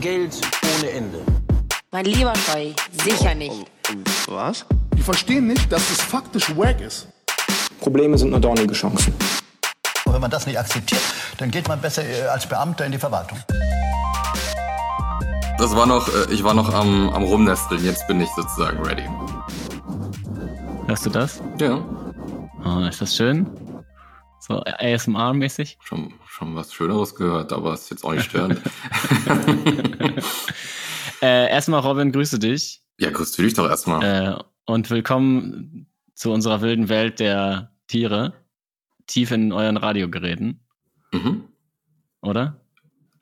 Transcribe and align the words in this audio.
Geld 0.00 0.36
ohne 0.78 0.90
Ende. 0.90 1.18
Mein 1.90 2.04
lieber 2.04 2.34
Scheu, 2.36 2.72
sicher 3.04 3.34
nicht. 3.34 3.66
Was? 4.28 4.66
Die 4.94 5.02
verstehen 5.02 5.46
nicht, 5.46 5.70
dass 5.70 5.90
es 5.90 6.00
faktisch 6.02 6.54
wack 6.56 6.80
ist. 6.80 7.08
Probleme 7.80 8.18
sind 8.18 8.30
nur 8.30 8.40
dornige 8.40 8.74
Chancen. 8.74 9.14
Und 10.04 10.12
wenn 10.12 10.20
man 10.20 10.30
das 10.30 10.46
nicht 10.46 10.58
akzeptiert, 10.58 11.00
dann 11.38 11.50
geht 11.50 11.68
man 11.68 11.80
besser 11.80 12.04
äh, 12.04 12.22
als 12.26 12.46
Beamter 12.46 12.84
in 12.86 12.92
die 12.92 12.98
Verwaltung. 12.98 13.38
Das 15.58 15.74
war 15.74 15.86
noch, 15.86 16.08
äh, 16.08 16.32
ich 16.32 16.44
war 16.44 16.54
noch 16.54 16.72
am, 16.74 17.08
am 17.10 17.22
Rumnesteln, 17.22 17.84
jetzt 17.84 18.06
bin 18.06 18.20
ich 18.20 18.28
sozusagen 18.36 18.78
ready. 18.84 19.04
Hörst 20.86 21.06
du 21.06 21.10
das? 21.10 21.40
Ja, 21.60 21.84
Oh, 22.64 22.80
ist 22.80 23.00
das 23.00 23.14
schön? 23.14 23.46
So 24.40 24.60
ASMR-mäßig? 24.64 25.76
schon, 25.84 26.12
schon 26.36 26.54
was 26.54 26.72
Schöneres 26.74 27.14
gehört, 27.14 27.50
aber 27.52 27.72
ist 27.72 27.90
jetzt 27.90 28.04
auch 28.04 28.12
nicht 28.12 28.24
störend. 28.26 28.60
Äh, 31.22 31.48
erstmal, 31.50 31.80
Robin, 31.80 32.12
grüße 32.12 32.38
dich. 32.38 32.82
ja, 32.98 33.10
grüß 33.10 33.32
dich 33.32 33.54
doch 33.54 33.66
erstmal. 33.66 34.04
Äh, 34.04 34.42
und 34.66 34.90
willkommen 34.90 35.86
zu 36.14 36.30
unserer 36.30 36.60
wilden 36.60 36.90
Welt 36.90 37.20
der 37.20 37.72
Tiere. 37.86 38.34
Tief 39.06 39.30
in 39.30 39.50
euren 39.50 39.78
Radiogeräten, 39.78 40.60
Mhm. 41.12 41.44
oder? 42.20 42.60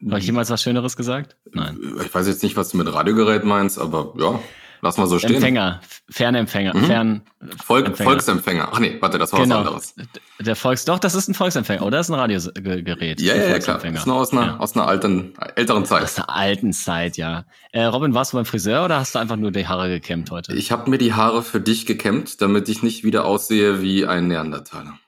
Habe 0.04 0.18
ich 0.18 0.26
jemals 0.26 0.50
was 0.50 0.60
Schöneres 0.60 0.96
gesagt? 0.96 1.36
Nein. 1.52 1.78
Ich 2.04 2.12
weiß 2.12 2.26
jetzt 2.26 2.42
nicht, 2.42 2.56
was 2.56 2.70
du 2.70 2.78
mit 2.78 2.92
Radiogerät 2.92 3.44
meinst, 3.44 3.78
aber 3.78 4.12
ja, 4.18 4.40
lass 4.84 4.96
mal 4.98 5.06
so 5.08 5.18
stehen. 5.18 5.34
Empfänger, 5.34 5.80
Fernempfänger, 6.08 6.76
Mhm. 6.76 6.84
Fern. 6.84 7.22
Volk, 7.64 7.86
Empfänger. 7.86 8.10
Volksempfänger. 8.10 8.68
Ach 8.72 8.78
nee, 8.78 8.96
warte, 9.00 9.18
das 9.18 9.32
war 9.32 9.40
Genau. 9.40 9.56
was 9.60 9.66
anderes. 9.66 9.94
Der 10.40 10.54
Volks, 10.54 10.84
doch, 10.84 10.98
das 11.00 11.14
ist 11.16 11.26
ein 11.28 11.34
Volksempfänger, 11.34 11.82
oder? 11.82 11.98
Das 11.98 12.08
ist 12.08 12.14
ein 12.14 12.20
Radiogerät. 12.20 13.20
Ja, 13.20 13.34
ja, 13.34 13.48
ja, 13.48 13.58
klar. 13.58 13.78
Das 13.78 13.92
ist 14.00 14.06
nur 14.06 14.14
aus 14.16 14.32
einer, 14.32 14.46
Ja. 14.46 14.56
aus 14.58 14.76
einer 14.76 14.86
alten, 14.86 15.34
älteren 15.56 15.84
Zeit. 15.84 16.04
Aus 16.04 16.14
der 16.14 16.30
alten 16.30 16.72
Zeit, 16.72 17.16
ja. 17.16 17.44
Äh, 17.72 17.84
Robin, 17.84 18.14
warst 18.14 18.32
du 18.32 18.36
beim 18.36 18.44
Friseur 18.46 18.84
oder 18.84 19.00
hast 19.00 19.14
du 19.14 19.18
einfach 19.18 19.36
nur 19.36 19.50
die 19.50 19.66
Haare 19.66 19.88
gekämmt 19.88 20.30
heute? 20.30 20.52
Ich 20.54 20.70
habe 20.70 20.88
mir 20.90 20.98
die 20.98 21.14
Haare 21.14 21.42
für 21.42 21.60
dich 21.60 21.86
gekämmt, 21.86 22.40
damit 22.40 22.68
ich 22.68 22.82
nicht 22.82 23.02
wieder 23.02 23.24
aussehe 23.24 23.82
wie 23.82 24.06
ein 24.06 24.28
Neandertaler. 24.28 24.98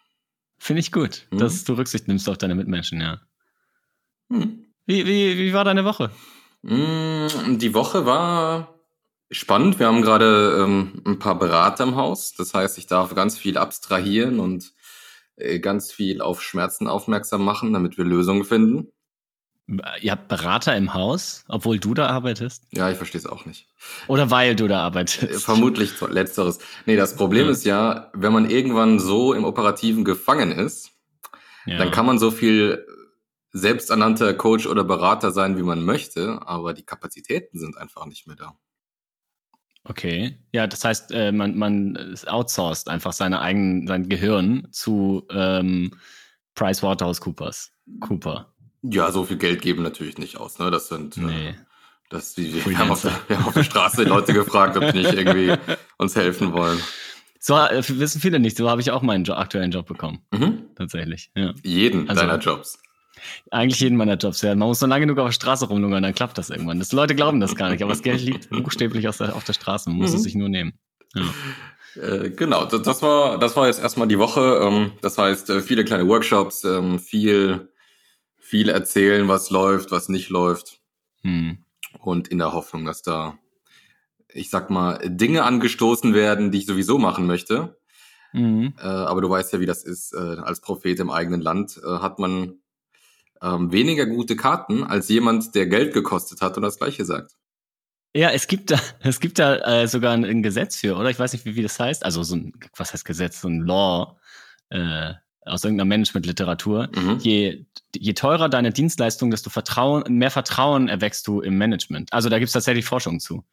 Finde 0.58 0.80
ich 0.80 0.90
gut, 0.90 1.26
Mhm. 1.30 1.38
dass 1.38 1.64
du 1.64 1.74
Rücksicht 1.74 2.08
nimmst 2.08 2.28
auf 2.28 2.38
deine 2.38 2.54
Mitmenschen, 2.54 3.00
ja. 3.00 3.20
Hm. 4.30 4.64
Wie, 4.86 5.06
wie, 5.06 5.38
wie 5.38 5.52
war 5.52 5.64
deine 5.64 5.84
Woche? 5.84 6.10
Mm, 6.62 7.58
Die 7.58 7.74
Woche 7.74 8.06
war 8.06 8.74
spannend. 9.30 9.78
Wir 9.78 9.86
haben 9.86 10.02
gerade 10.02 10.58
ähm, 10.62 11.02
ein 11.06 11.18
paar 11.18 11.38
Berater 11.38 11.84
im 11.84 11.96
Haus. 11.96 12.32
Das 12.36 12.54
heißt, 12.54 12.78
ich 12.78 12.86
darf 12.86 13.14
ganz 13.14 13.38
viel 13.38 13.58
abstrahieren 13.58 14.40
und 14.40 14.72
äh, 15.36 15.58
ganz 15.58 15.92
viel 15.92 16.20
auf 16.20 16.42
Schmerzen 16.42 16.86
aufmerksam 16.88 17.44
machen, 17.44 17.72
damit 17.72 17.98
wir 17.98 18.04
Lösungen 18.04 18.44
finden. 18.44 18.88
Ihr 20.00 20.12
habt 20.12 20.28
Berater 20.28 20.76
im 20.76 20.94
Haus, 20.94 21.44
obwohl 21.48 21.80
du 21.80 21.92
da 21.92 22.06
arbeitest? 22.06 22.62
Ja, 22.70 22.88
ich 22.88 22.96
verstehe 22.96 23.18
es 23.18 23.26
auch 23.26 23.46
nicht. 23.46 23.66
Oder 24.06 24.30
weil 24.30 24.54
du 24.54 24.68
da 24.68 24.76
Äh, 24.76 24.82
arbeitest? 24.82 25.44
Vermutlich 25.44 25.90
so- 25.94 26.06
letzteres. 26.06 26.60
Nee, 26.86 26.94
das 26.94 27.16
Problem 27.16 27.46
Ja. 27.46 27.50
ist 27.52 27.64
ja, 27.64 28.10
wenn 28.14 28.32
man 28.32 28.48
irgendwann 28.48 29.00
so 29.00 29.32
im 29.34 29.44
Operativen 29.44 30.04
gefangen 30.04 30.52
ist, 30.52 30.92
Ja. 31.64 31.78
dann 31.78 31.90
kann 31.90 32.06
man 32.06 32.20
so 32.20 32.30
viel 32.30 32.86
selbsternannter 33.50 34.34
Coach 34.34 34.68
oder 34.68 34.84
Berater 34.84 35.32
sein, 35.32 35.58
wie 35.58 35.62
man 35.64 35.82
möchte, 35.84 36.38
aber 36.46 36.72
die 36.72 36.84
Kapazitäten 36.84 37.58
sind 37.58 37.76
einfach 37.76 38.06
nicht 38.06 38.28
mehr 38.28 38.36
da. 38.36 38.56
Okay. 39.88 40.38
Ja, 40.52 40.66
das 40.66 40.84
heißt, 40.84 41.12
äh, 41.12 41.32
man, 41.32 41.56
man 41.56 42.16
outsourced 42.26 42.88
einfach 42.88 43.12
seine 43.12 43.40
eigenen, 43.40 43.86
sein 43.86 44.08
Gehirn 44.08 44.66
zu 44.72 45.26
ähm, 45.30 45.92
PricewaterhouseCoopers. 46.54 47.72
Cooper. 48.00 48.52
Ja, 48.82 49.10
so 49.12 49.24
viel 49.24 49.36
Geld 49.36 49.62
geben 49.62 49.82
natürlich 49.82 50.18
nicht 50.18 50.36
aus. 50.38 50.58
Ne? 50.58 50.70
Das 50.70 50.88
sind, 50.88 51.16
Nee. 51.16 51.50
äh, 51.50 51.54
das, 52.10 52.34
die, 52.34 52.64
wir, 52.64 52.78
haben 52.78 52.90
auf 52.90 53.02
der, 53.02 53.12
wir 53.28 53.38
haben 53.38 53.46
auf 53.46 53.54
der 53.54 53.64
Straße 53.64 54.04
Leute 54.04 54.32
gefragt, 54.32 54.76
ob 54.76 54.92
die 54.92 54.98
nicht 54.98 55.12
irgendwie 55.12 55.54
uns 55.98 56.14
helfen 56.16 56.52
wollen. 56.52 56.78
So 57.40 57.54
äh, 57.56 57.82
wissen 57.88 58.20
viele 58.20 58.38
nicht. 58.40 58.56
So 58.56 58.68
habe 58.68 58.80
ich 58.80 58.90
auch 58.90 59.02
meinen 59.02 59.24
jo 59.24 59.34
aktuellen 59.34 59.70
Job 59.70 59.86
bekommen. 59.86 60.20
Mhm. 60.32 60.64
Tatsächlich. 60.74 61.30
Ja. 61.36 61.52
Jeden 61.62 62.08
Also- 62.08 62.20
deiner 62.22 62.38
Jobs. 62.38 62.78
Eigentlich 63.50 63.80
jeden 63.80 63.96
meiner 63.96 64.16
Jobs, 64.16 64.42
ja. 64.42 64.54
Man 64.54 64.68
muss 64.68 64.80
nur 64.80 64.88
lange 64.88 65.06
genug 65.06 65.18
auf 65.18 65.28
der 65.28 65.32
Straße 65.32 65.66
rumlungern, 65.68 66.02
dann 66.02 66.14
klappt 66.14 66.38
das 66.38 66.50
irgendwann. 66.50 66.78
Das, 66.78 66.92
Leute 66.92 67.14
glauben 67.14 67.40
das 67.40 67.54
gar 67.54 67.70
nicht, 67.70 67.82
aber 67.82 67.92
das 67.92 68.02
Geld 68.02 68.20
liegt 68.20 68.50
buchstäblich 68.50 69.08
aus 69.08 69.18
der, 69.18 69.34
auf 69.34 69.44
der 69.44 69.52
Straße. 69.54 69.88
Man 69.90 69.98
muss 69.98 70.10
Mhm. 70.10 70.16
es 70.16 70.22
sich 70.22 70.34
nur 70.34 70.48
nehmen. 70.48 70.74
Ja. 71.14 71.22
Äh, 72.02 72.30
genau, 72.30 72.66
das, 72.66 72.82
das 72.82 73.02
war 73.02 73.38
das 73.38 73.56
war 73.56 73.68
jetzt 73.68 73.80
erstmal 73.80 74.06
die 74.08 74.18
Woche. 74.18 74.60
Ähm, 74.62 74.92
das 75.00 75.16
heißt, 75.16 75.48
äh, 75.50 75.60
viele 75.62 75.84
kleine 75.84 76.06
Workshops, 76.06 76.62
ähm, 76.64 76.98
viel, 76.98 77.70
viel 78.38 78.68
erzählen, 78.68 79.26
was 79.28 79.50
läuft, 79.50 79.90
was 79.92 80.08
nicht 80.08 80.28
läuft. 80.28 80.80
Hm. 81.22 81.58
Und 82.00 82.28
in 82.28 82.38
der 82.38 82.52
Hoffnung, 82.52 82.84
dass 82.84 83.00
da, 83.00 83.38
ich 84.28 84.50
sag 84.50 84.68
mal, 84.68 84.98
Dinge 85.04 85.44
angestoßen 85.44 86.12
werden, 86.12 86.50
die 86.50 86.58
ich 86.58 86.66
sowieso 86.66 86.98
machen 86.98 87.26
möchte. 87.26 87.78
Mhm. 88.34 88.74
Äh, 88.78 88.86
aber 88.86 89.22
du 89.22 89.30
weißt 89.30 89.54
ja, 89.54 89.60
wie 89.60 89.66
das 89.66 89.82
ist. 89.82 90.12
Äh, 90.12 90.18
als 90.18 90.60
Prophet 90.60 91.00
im 91.00 91.10
eigenen 91.10 91.40
Land 91.40 91.80
hat 91.82 92.18
man 92.18 92.56
ähm, 93.42 93.72
weniger 93.72 94.06
gute 94.06 94.36
Karten 94.36 94.84
als 94.84 95.08
jemand, 95.08 95.54
der 95.54 95.66
Geld 95.66 95.92
gekostet 95.94 96.40
hat 96.40 96.56
und 96.56 96.62
das 96.62 96.78
Gleiche 96.78 97.04
sagt. 97.04 97.32
Ja, 98.14 98.30
es 98.30 98.46
gibt 98.46 98.70
da, 98.70 98.80
es 99.00 99.20
gibt 99.20 99.38
da 99.38 99.82
äh, 99.82 99.88
sogar 99.88 100.12
ein, 100.12 100.24
ein 100.24 100.42
Gesetz 100.42 100.76
für, 100.76 100.96
oder? 100.96 101.10
Ich 101.10 101.18
weiß 101.18 101.32
nicht, 101.32 101.44
wie, 101.44 101.56
wie 101.56 101.62
das 101.62 101.78
heißt. 101.78 102.04
Also 102.04 102.22
so 102.22 102.36
ein, 102.36 102.52
was 102.76 102.92
heißt 102.92 103.04
Gesetz? 103.04 103.40
So 103.40 103.48
ein 103.48 103.60
Law 103.60 104.18
äh, 104.70 105.12
aus 105.44 105.64
irgendeiner 105.64 105.88
Managementliteratur. 105.88 106.88
Mhm. 106.94 107.18
Je, 107.20 107.66
je 107.94 108.12
teurer 108.14 108.48
deine 108.48 108.72
Dienstleistung, 108.72 109.30
desto 109.30 109.50
Vertrauen, 109.50 110.04
mehr 110.08 110.30
Vertrauen 110.30 110.88
erwächst 110.88 111.26
du 111.26 111.40
im 111.40 111.56
Management. 111.56 112.12
Also 112.12 112.28
da 112.28 112.38
gibt's 112.38 112.52
tatsächlich 112.52 112.84
Forschung 112.84 113.20
zu. 113.20 113.44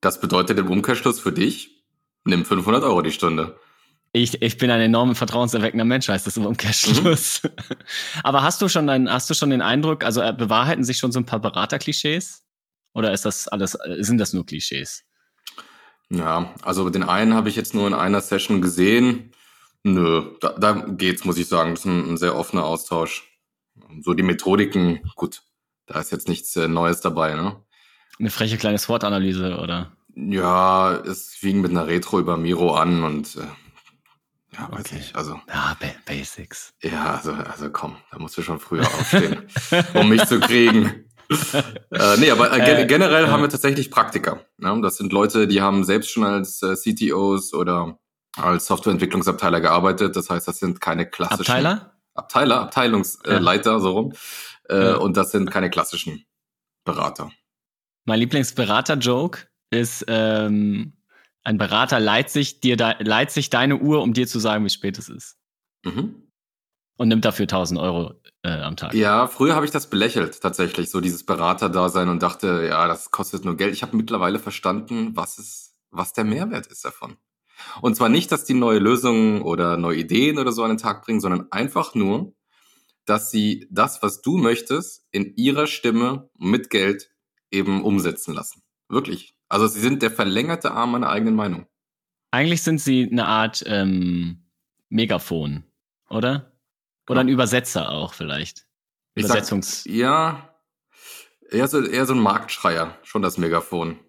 Das 0.00 0.20
bedeutet 0.20 0.58
im 0.58 0.70
Umkehrschluss 0.70 1.20
für 1.20 1.32
dich, 1.32 1.84
nimm 2.24 2.44
500 2.44 2.82
Euro 2.84 3.02
die 3.02 3.12
Stunde. 3.12 3.58
Ich, 4.16 4.40
ich 4.40 4.58
bin 4.58 4.70
ein 4.70 4.80
enorm 4.80 5.16
vertrauenserweckender 5.16 5.84
Mensch, 5.84 6.08
heißt 6.08 6.24
das 6.24 6.36
im 6.36 6.46
Umkehrschluss. 6.46 7.42
Aber 8.22 8.44
hast 8.44 8.62
du 8.62 8.68
schon 8.68 8.88
ein, 8.88 9.10
hast 9.10 9.28
du 9.28 9.34
schon 9.34 9.50
den 9.50 9.60
Eindruck, 9.60 10.04
also 10.04 10.20
äh, 10.20 10.32
bewahrheiten 10.32 10.84
sich 10.84 10.98
schon 10.98 11.10
so 11.10 11.18
ein 11.18 11.26
paar 11.26 11.40
Beraterklischees? 11.40 12.44
Oder 12.92 13.12
ist 13.12 13.24
das 13.24 13.48
alles, 13.48 13.74
äh, 13.74 13.96
sind 14.04 14.18
das 14.18 14.32
nur 14.32 14.46
Klischees? 14.46 15.02
Ja, 16.10 16.54
also 16.62 16.90
den 16.90 17.02
einen 17.02 17.34
habe 17.34 17.48
ich 17.48 17.56
jetzt 17.56 17.74
nur 17.74 17.88
in 17.88 17.92
einer 17.92 18.20
Session 18.20 18.62
gesehen. 18.62 19.32
Nö, 19.82 20.36
da, 20.40 20.52
da 20.52 20.72
geht's, 20.74 21.24
muss 21.24 21.36
ich 21.36 21.48
sagen. 21.48 21.70
Das 21.70 21.80
ist 21.80 21.86
ein, 21.86 22.12
ein 22.12 22.16
sehr 22.16 22.36
offener 22.36 22.66
Austausch. 22.66 23.36
So 24.00 24.14
die 24.14 24.22
Methodiken, 24.22 25.00
gut, 25.16 25.42
da 25.86 25.98
ist 25.98 26.12
jetzt 26.12 26.28
nichts 26.28 26.54
äh, 26.54 26.68
Neues 26.68 27.00
dabei, 27.00 27.34
ne? 27.34 27.56
Eine 28.20 28.30
freche 28.30 28.58
kleine 28.58 28.78
SWOT-Analyse, 28.78 29.58
oder? 29.58 29.96
Ja, 30.14 30.94
es 30.98 31.30
fing 31.30 31.60
mit 31.60 31.72
einer 31.72 31.88
Retro 31.88 32.20
über 32.20 32.36
Miro 32.36 32.76
an 32.76 33.02
und 33.02 33.34
äh, 33.34 33.40
ja, 34.56 34.70
weiß 34.70 34.80
Okay. 34.80 34.94
nicht. 34.96 35.16
Also, 35.16 35.40
Ja, 35.48 35.76
ba 35.80 35.86
Basics. 36.06 36.72
ja, 36.82 37.14
also, 37.16 37.32
also 37.32 37.70
komm, 37.70 37.96
da 38.10 38.18
musst 38.18 38.36
du 38.36 38.42
schon 38.42 38.60
früher 38.60 38.82
aufstehen, 38.86 39.42
um 39.94 40.08
mich 40.08 40.24
zu 40.26 40.40
kriegen. 40.40 41.04
äh, 41.90 42.16
nee, 42.18 42.30
aber 42.30 42.52
äh, 42.52 42.82
Äh, 42.82 42.86
generell 42.86 43.24
äh. 43.24 43.28
haben 43.28 43.42
wir 43.42 43.48
tatsächlich 43.48 43.90
Praktiker. 43.90 44.44
Ne? 44.58 44.78
Das 44.82 44.96
sind 44.98 45.12
Leute, 45.12 45.46
die 45.48 45.62
haben 45.62 45.84
selbst 45.84 46.10
schon 46.10 46.24
als 46.24 46.62
äh, 46.62 46.74
CTOs 46.76 47.54
oder 47.54 47.98
als 48.36 48.66
Softwareentwicklungsabteiler 48.66 49.60
gearbeitet. 49.60 50.16
Das 50.16 50.28
heißt, 50.28 50.46
das 50.48 50.58
sind 50.58 50.80
keine 50.80 51.06
klassischen 51.08 51.40
Abteiler? 51.40 51.94
Abteiler, 52.14 52.60
Abteilungsleiter, 52.60 53.32
Ja. 53.32 53.38
äh, 53.38 53.42
Leiter, 53.42 53.80
so 53.80 53.90
rum. 53.92 54.12
Äh, 54.68 54.76
Ja. 54.90 54.94
Und 54.96 55.16
das 55.16 55.30
sind 55.30 55.50
keine 55.50 55.70
klassischen 55.70 56.24
Berater. 56.84 57.30
Mein 58.06 58.18
Lieblingsberater-Joke 58.20 59.38
ist, 59.70 60.04
ähm, 60.08 60.92
ein 61.44 61.58
Berater 61.58 62.00
leiht 62.00 62.30
sich, 62.30 62.60
dir 62.60 62.76
de 62.76 62.94
leiht 63.02 63.30
sich 63.30 63.50
deine 63.50 63.78
Uhr, 63.78 64.02
um 64.02 64.14
dir 64.14 64.26
zu 64.26 64.38
sagen, 64.38 64.64
wie 64.64 64.70
spät 64.70 64.98
es 64.98 65.08
ist. 65.08 65.36
Mhm. 65.84 66.22
Und 66.96 67.08
nimmt 67.08 67.24
dafür 67.24 67.44
1000 67.44 67.78
Euro 67.80 68.14
äh, 68.42 68.50
am 68.50 68.76
Tag. 68.76 68.94
Ja, 68.94 69.26
früher 69.26 69.54
habe 69.54 69.66
ich 69.66 69.72
das 69.72 69.90
belächelt, 69.90 70.40
tatsächlich, 70.40 70.90
so 70.90 71.00
dieses 71.00 71.26
Berater-Dasein 71.26 72.08
und 72.08 72.22
dachte, 72.22 72.66
ja, 72.68 72.86
das 72.86 73.10
kostet 73.10 73.44
nur 73.44 73.56
Geld. 73.56 73.74
Ich 73.74 73.82
habe 73.82 73.96
mittlerweile 73.96 74.38
verstanden, 74.38 75.16
was 75.16 75.38
es, 75.38 75.76
was 75.90 76.12
der 76.12 76.24
Mehrwert 76.24 76.68
ist 76.68 76.84
davon. 76.84 77.16
Und 77.80 77.96
zwar 77.96 78.08
nicht, 78.08 78.30
dass 78.32 78.44
die 78.44 78.54
neue 78.54 78.78
Lösungen 78.78 79.42
oder 79.42 79.76
neue 79.76 79.98
Ideen 79.98 80.38
oder 80.38 80.52
so 80.52 80.62
an 80.62 80.70
den 80.70 80.78
Tag 80.78 81.04
bringen, 81.04 81.20
sondern 81.20 81.50
einfach 81.50 81.94
nur, 81.94 82.34
dass 83.06 83.30
sie 83.30 83.66
das, 83.70 84.02
was 84.02 84.22
du 84.22 84.38
möchtest, 84.38 85.04
in 85.10 85.34
ihrer 85.36 85.66
Stimme 85.66 86.30
mit 86.38 86.70
Geld 86.70 87.10
eben 87.50 87.84
umsetzen 87.84 88.34
lassen. 88.34 88.62
Wirklich. 88.88 89.36
Also 89.48 89.66
sie 89.66 89.80
sind 89.80 90.02
der 90.02 90.10
verlängerte 90.10 90.72
Arm 90.72 90.92
meiner 90.92 91.08
eigenen 91.10 91.34
Meinung. 91.34 91.66
Eigentlich 92.30 92.62
sind 92.62 92.78
sie 92.80 93.08
eine 93.10 93.26
Art 93.26 93.62
ähm, 93.66 94.46
Megafon, 94.88 95.64
oder? 96.08 96.52
Oder 97.08 97.20
ein 97.20 97.28
Übersetzer 97.28 97.90
auch 97.90 98.14
vielleicht. 98.14 98.66
Ich 99.14 99.26
sag- 99.26 99.36
Übersetzungs. 99.36 99.84
Ja, 99.84 100.54
eher 101.50 101.68
so, 101.68 101.84
eher 101.84 102.06
so 102.06 102.14
ein 102.14 102.18
Marktschreier, 102.20 102.98
schon 103.02 103.22
das 103.22 103.38
Megafon. 103.38 104.00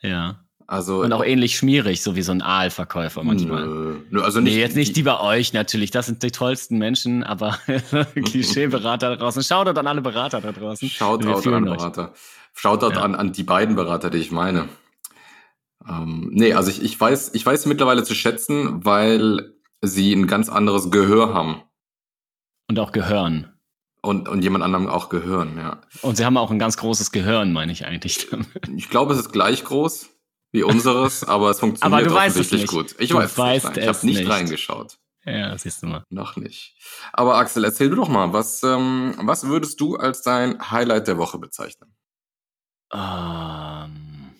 ja. 0.00 0.44
Also 0.70 1.00
Und 1.00 1.14
auch 1.14 1.24
ähnlich 1.24 1.56
schmierig, 1.56 2.02
so 2.02 2.14
wie 2.14 2.20
so 2.20 2.30
ein 2.30 2.42
Aalverkäufer 2.42 3.24
manchmal. 3.24 3.66
Nö, 3.66 3.96
nö, 4.10 4.20
also 4.20 4.40
nicht, 4.40 4.52
nee, 4.52 4.60
jetzt 4.60 4.76
nicht 4.76 4.94
die 4.96 5.02
bei 5.02 5.18
euch 5.18 5.54
natürlich. 5.54 5.90
Das 5.90 6.04
sind 6.04 6.22
die 6.22 6.30
tollsten 6.30 6.76
Menschen, 6.76 7.24
aber 7.24 7.58
Klischeeberater 8.26 9.08
da 9.08 9.16
draußen. 9.16 9.42
Shoutout 9.42 9.80
an 9.80 9.86
alle 9.86 10.02
Berater 10.02 10.42
da 10.42 10.52
draußen. 10.52 10.90
Shoutout 10.90 11.50
an. 11.50 11.64
Berater. 11.64 12.12
Shoutout 12.52 12.90
Ja. 12.96 13.00
an, 13.02 13.14
an 13.14 13.32
die 13.32 13.44
beiden 13.44 13.76
Berater, 13.76 14.10
die 14.10 14.18
ich 14.18 14.30
meine. 14.30 14.68
Ähm, 15.88 16.28
nee, 16.34 16.52
also 16.52 16.70
ich, 16.70 16.82
ich 16.82 17.00
weiß, 17.00 17.30
ich 17.32 17.46
weiß 17.46 17.64
mittlerweile 17.64 18.04
zu 18.04 18.14
schätzen, 18.14 18.84
weil 18.84 19.54
sie 19.80 20.12
ein 20.12 20.26
ganz 20.26 20.50
anderes 20.50 20.90
Gehör 20.90 21.32
haben. 21.32 21.62
Und 22.68 22.78
auch 22.78 22.92
gehören. 22.92 23.54
Und, 24.02 24.28
und 24.28 24.42
jemand 24.42 24.64
anderem 24.64 24.86
auch 24.86 25.08
gehören, 25.08 25.56
ja. 25.56 25.80
Und 26.02 26.18
sie 26.18 26.26
haben 26.26 26.36
auch 26.36 26.50
ein 26.50 26.58
ganz 26.58 26.76
großes 26.76 27.10
Gehirn, 27.10 27.54
meine 27.54 27.72
ich 27.72 27.86
eigentlich. 27.86 28.28
Ich 28.76 28.90
glaube, 28.90 29.14
es 29.14 29.18
ist 29.18 29.32
gleich 29.32 29.64
groß 29.64 30.10
wie 30.52 30.62
unseres, 30.62 31.24
aber 31.28 31.50
es 31.50 31.60
funktioniert 31.60 32.06
Aber 32.06 32.16
offensichtlich 32.16 32.66
gut. 32.66 32.94
Ich 32.98 33.10
Du 33.10 33.16
weiß 33.16 33.36
weißt 33.36 33.64
es 33.66 33.70
nicht. 33.74 33.78
Ich 33.82 33.88
habe 33.88 34.06
nicht, 34.06 34.18
nicht. 34.20 34.30
reingeschaut. 34.30 34.98
ja, 35.24 35.56
siehst 35.58 35.82
du 35.82 35.86
mal. 35.86 36.04
Noch 36.10 36.36
nicht. 36.36 36.74
Aber 37.12 37.36
Axel, 37.36 37.64
erzähl 37.64 37.90
du 37.90 37.96
doch 37.96 38.08
mal, 38.08 38.32
was, 38.32 38.62
ähm, 38.62 39.14
was 39.18 39.44
würdest 39.44 39.80
du 39.80 39.96
als 39.96 40.22
dein 40.22 40.70
Highlight 40.70 41.06
der 41.08 41.18
Woche 41.18 41.38
bezeichnen? 41.38 41.94
Ähm, 42.92 44.30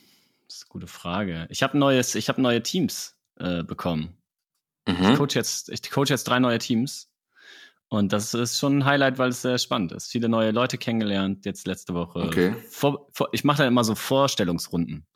das 0.47 0.57
ist 0.57 0.63
eine 0.65 0.69
gute 0.71 0.87
Frage. 0.87 1.47
Ich 1.51 1.63
habe 1.63 1.77
neues, 1.79 2.15
ich 2.15 2.29
habe 2.29 2.41
neue 2.41 2.63
Teams 2.63 3.17
äh, 3.39 3.63
bekommen. 3.63 4.15
Ich 4.87 4.99
Mhm. 4.99 5.17
coach 5.17 5.35
jetzt, 5.37 5.69
ich 5.69 5.91
coach 5.91 6.09
jetzt 6.11 6.25
drei 6.29 6.39
neue 6.39 6.59
Teams. 6.59 7.11
Und 7.91 8.13
das 8.13 8.35
ist 8.35 8.59
schon 8.59 8.79
ein 8.79 8.85
Highlight, 8.85 9.19
weil 9.19 9.31
es 9.31 9.41
sehr 9.43 9.57
spannend 9.59 9.93
ist. 9.93 10.11
Viele 10.11 10.29
neue 10.29 10.51
Leute 10.51 10.77
kennengelernt, 10.77 11.47
jetzt 11.47 11.67
letzte 11.67 11.95
Woche. 11.95 12.21
Okay. 12.21 12.55
Vor, 12.71 13.09
vor, 13.13 13.29
ich 13.33 13.45
mache 13.45 13.59
dann 13.59 13.69
immer 13.69 13.85
so 13.85 13.95
Vorstellungsrunden. 13.95 15.07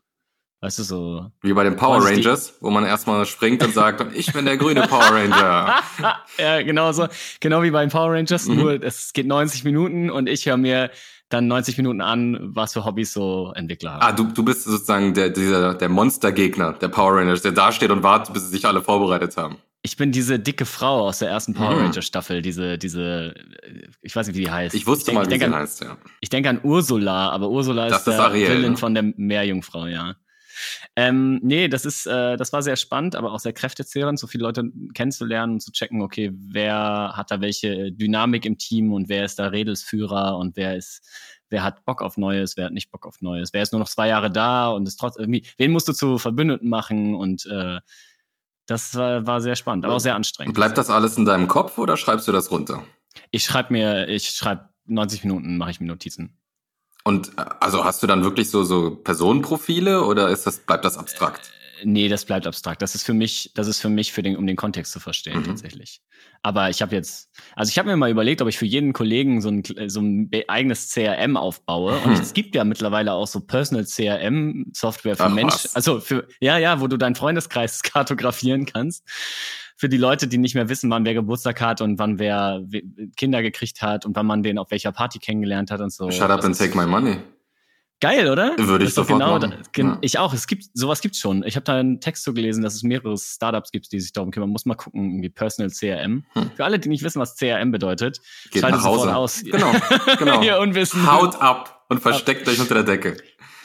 Weißt 0.63 0.79
du, 0.79 0.85
so. 0.85 1.27
Wie 1.43 1.53
bei 1.53 1.65
den 1.65 1.75
Power 1.77 2.03
Rangers, 2.05 2.55
wo 2.61 2.71
man 2.71 2.85
erstmal 2.85 3.27
springt 3.27 3.65
und 3.65 3.75
sagt, 3.75 4.15
ich 4.15 4.33
bin 4.33 4.45
der 4.45 4.57
grüne 4.57 4.83
Power 4.83 5.11
Ranger. 5.11 5.75
ja, 6.39 6.63
genau 6.63 6.93
so. 6.93 7.09
Genau 7.41 7.63
wie 7.65 7.73
bei 7.73 7.81
den 7.85 7.91
Power 7.91 8.13
Rangers, 8.13 8.47
Mhm. 8.47 8.55
nur 8.57 8.83
es 8.83 9.13
geht 9.13 9.27
90 9.27 9.65
Minuten 9.65 10.09
und 10.09 10.29
ich 10.29 10.47
höre 10.47 10.57
mir 10.57 10.91
dann 11.31 11.49
90 11.49 11.79
Minuten 11.79 12.01
an, 12.01 12.39
was 12.55 12.75
für 12.75 12.85
Hobbys 12.85 13.13
so 13.13 13.53
Entwickler 13.57 13.95
haben. 13.95 14.03
Ah, 14.03 14.13
du, 14.13 14.25
du 14.25 14.45
bist 14.45 14.63
sozusagen 14.65 15.15
der, 15.15 15.31
dieser, 15.31 15.75
der 15.75 15.89
Monstergegner 15.89 16.75
der 16.75 16.89
Power 16.89 17.17
Rangers, 17.17 17.43
der 17.43 17.53
da 17.53 17.73
steht 17.73 17.91
und 17.91 18.03
wartet, 18.05 18.33
bis 18.33 18.45
sie 18.45 18.51
sich 18.51 18.65
alle 18.67 18.83
vorbereitet 18.83 19.37
haben. 19.37 19.57
Ich 19.85 19.97
bin 19.97 20.13
diese 20.13 20.39
dicke 20.39 20.65
Frau 20.65 21.09
aus 21.09 21.19
der 21.19 21.29
ersten 21.31 21.55
Power 21.55 21.75
Mhm. 21.75 21.87
Ranger 21.87 22.03
Staffel, 22.03 22.41
diese, 22.41 22.79
diese, 22.79 23.35
ich 24.01 24.15
weiß 24.15 24.29
nicht, 24.29 24.37
wie 24.37 24.45
die 24.45 24.51
heißt. 24.51 24.77
Ich 24.77 24.87
wusste 24.87 25.07
denk- 25.07 25.17
mal, 25.17 25.23
ich 25.27 25.35
wie 25.35 25.39
sie 25.41 25.45
an, 25.47 25.55
heißt, 25.57 25.83
ja. 25.83 25.97
Ich 26.21 26.29
denke 26.29 26.51
an 26.51 26.61
Ursula, 26.63 27.31
aber 27.31 27.49
Ursula 27.51 27.89
Das 27.89 28.03
ist 28.03 28.07
ist 28.09 28.15
der 28.17 28.25
Ariel, 28.27 28.49
Villain 28.59 28.71
ne? 28.73 28.77
von 28.77 28.95
der 28.95 29.03
Meerjungfrau, 29.17 29.87
ja. 29.87 30.15
Ähm, 30.95 31.41
nee, 31.43 31.69
das 31.69 31.87
ist, 31.87 32.07
äh, 32.07 32.37
das 32.37 32.53
war 32.53 32.63
sehr 32.63 32.77
spannend, 32.77 33.17
aber 33.17 33.33
auch 33.33 33.39
sehr 33.39 33.55
kräftezehrend, 33.55 34.19
so 34.19 34.27
viele 34.27 34.45
Leute 34.45 34.71
kennenzulernen 34.93 35.55
und 35.55 35.61
zu 35.61 35.73
checken, 35.73 36.03
okay, 36.03 36.33
wer 36.35 37.13
hat 37.15 37.31
da 37.31 37.41
welche 37.41 37.93
Dynamik 37.93 38.45
im 38.45 38.59
Team 38.59 38.93
und 38.93 39.09
wer 39.09 39.25
ist 39.25 39.39
da 39.39 39.47
Redelsführer 39.47 40.37
und 40.37 40.55
wer 40.57 40.77
ist, 40.77 41.01
wer 41.49 41.63
hat 41.63 41.87
Bock 41.87 42.03
auf 42.03 42.19
Neues, 42.19 42.59
wer 42.59 42.67
hat 42.67 42.73
nicht 42.73 42.91
Bock 42.91 43.07
auf 43.07 43.23
Neues, 43.23 43.55
wer 43.55 43.63
ist 43.63 43.73
nur 43.73 43.79
noch 43.79 43.89
zwei 43.89 44.09
Jahre 44.09 44.31
da 44.31 44.69
und 44.69 44.87
ist 44.87 44.97
trotzdem 44.97 45.23
irgendwie, 45.23 45.47
wen 45.57 45.73
musst 45.73 45.89
du 45.89 45.95
zu 45.95 46.19
Verbündeten 46.19 46.69
machen 46.69 47.15
und 47.15 47.47
äh, 47.47 47.81
das 48.67 48.95
war, 48.95 49.27
war 49.27 49.41
sehr 49.41 49.57
spannend, 49.57 49.87
aber 49.87 49.95
auch 49.95 50.01
sehr 50.01 50.15
anstrengend. 50.15 50.55
Bleibt 50.55 50.77
das 50.77 50.91
alles 50.91 51.17
in 51.17 51.25
deinem 51.25 51.49
Kopf 51.49 51.79
oder 51.79 51.97
schreibst 51.97 52.29
du 52.29 52.33
das 52.33 52.51
runter? 52.51 52.85
Ich 53.31 53.45
schreibe 53.45 53.73
mir, 53.73 54.09
ich 54.09 54.29
schreibe 54.29 54.69
90 54.87 55.25
Minuten, 55.25 55.57
mache 55.57 55.71
ich 55.71 55.81
mir 55.81 55.87
Notizen. 55.87 56.39
Und 57.05 57.39
äh, 57.39 57.45
also 57.61 57.85
hast 57.85 58.03
du 58.03 58.07
dann 58.07 58.23
wirklich 58.23 58.51
so, 58.51 58.65
so 58.65 58.95
Personenprofile 58.97 60.05
oder 60.05 60.29
ist 60.29 60.47
das, 60.47 60.59
bleibt 60.59 60.85
das 60.85 60.99
abstrakt? 60.99 61.53
Nee, 61.85 62.09
das 62.09 62.25
bleibt 62.25 62.47
abstrakt. 62.47 62.83
Das 62.83 62.95
ist 62.95 63.03
für 63.05 63.15
mich, 63.15 63.51
das 63.55 63.67
ist 63.67 63.81
für 63.81 63.89
mich, 63.89 64.13
für 64.13 64.23
den, 64.23 64.37
um 64.37 64.47
den 64.47 64.57
Kontext 64.57 64.93
zu 64.93 65.01
verstehen, 65.01 65.41
Mhm. 65.41 65.45
tatsächlich. 65.45 66.01
Aber 66.43 66.71
ich 66.71 66.83
habe 66.83 66.95
jetzt, 66.95 67.31
also 67.57 67.71
ich 67.71 67.79
habe 67.79 67.89
mir 67.89 67.97
mal 67.97 68.11
überlegt, 68.11 68.43
ob 68.43 68.49
ich 68.49 68.59
für 68.59 68.67
jeden 68.67 68.93
Kollegen 68.93 69.41
so 69.41 69.49
ein, 69.51 69.63
so 69.89 70.01
ein 70.01 70.31
eigenes 70.49 70.91
CRM 70.93 71.37
aufbaue. 71.37 71.97
Und 71.99 72.17
Hm. 72.17 72.23
es 72.23 72.35
gibt 72.35 72.55
ja 72.55 72.65
mittlerweile 72.65 73.13
auch 73.13 73.27
so 73.27 73.41
Personal 73.41 73.85
CRM 73.87 74.67
Software 74.73 75.17
für 75.17 75.29
Menschen. 75.29 75.71
Also 75.75 76.01
für, 76.01 76.27
ja, 76.41 76.59
ja, 76.59 76.81
wo 76.81 76.87
du 76.87 76.97
deinen 76.97 77.15
Freundeskreis 77.15 77.83
kartografieren 77.83 78.67
kannst. 78.67 79.05
Für 79.77 79.89
die 79.89 79.97
Leute, 79.97 80.29
die 80.29 80.39
nicht 80.39 80.55
mehr 80.55 80.69
wissen, 80.69 80.91
wann 80.91 81.05
wer 81.05 81.15
Geburtstag 81.15 81.61
hat 81.61 81.81
und 81.81 81.99
wann 81.99 82.19
wer 82.21 82.61
we- 82.67 82.83
Kinder 83.17 83.43
gekriegt 83.43 83.83
hat 83.83 84.07
und 84.07 84.15
wann 84.15 84.27
man 84.27 84.43
den 84.45 84.59
auf 84.59 84.71
welcher 84.71 84.93
Party 84.93 85.19
kennengelernt 85.19 85.71
hat 85.73 85.81
und 85.81 85.93
so. 85.93 86.11
Shut 86.11 86.31
up 86.31 86.45
and 86.45 86.57
take 86.57 86.77
my 86.77 86.87
money. 86.87 87.17
Geil, 88.03 88.29
oder? 88.29 88.57
Würde 88.59 88.85
ich 88.85 88.91
Das 88.91 88.97
sofort 88.97 89.21
genau 89.21 89.39
machen. 89.39 89.55
Ja. 89.77 89.99
Ich 90.01 90.19
auch. 90.19 90.35
Es 90.35 90.49
gibt 90.49 90.65
sowas 90.75 91.01
gibt's 91.01 91.21
schon. 91.21 91.45
Ich 91.45 91.55
habe 91.55 91.63
da 91.63 91.77
einen 91.77 92.01
Text 92.01 92.25
zu 92.25 92.35
gelesen, 92.35 92.61
dass 92.63 92.75
es 92.75 92.83
mehrere 92.83 93.17
Startups 93.17 93.71
gibt, 93.71 93.93
die 93.93 94.01
sich 94.01 94.13
darum 94.13 94.33
kümmern. 94.33 94.51
Muss 94.51 94.67
mal 94.67 94.75
gucken, 94.75 95.09
irgendwie 95.13 95.29
Personal 95.29 95.71
CRM. 95.71 96.25
Hm. 96.33 96.51
Für 96.57 96.65
alle, 96.65 96.81
die 96.81 96.89
nicht 96.89 97.05
wissen, 97.05 97.21
was 97.21 97.37
CRM 97.37 97.71
bedeutet, 97.71 98.21
Geht 98.51 98.63
schaltet 98.63 98.81
nach 98.81 98.85
Hause. 98.87 98.99
sofort 99.05 99.17
aus. 99.17 99.43
Genau, 99.45 99.73
genau. 100.19 100.43
Ihr 100.45 100.59
Unwissen. 100.59 101.11
Haut 101.11 101.41
ab 101.41 101.85
und 101.89 102.01
versteckt 102.01 102.49
euch 102.49 102.59
unter 102.61 102.75
der 102.75 102.83
Decke. 102.83 103.17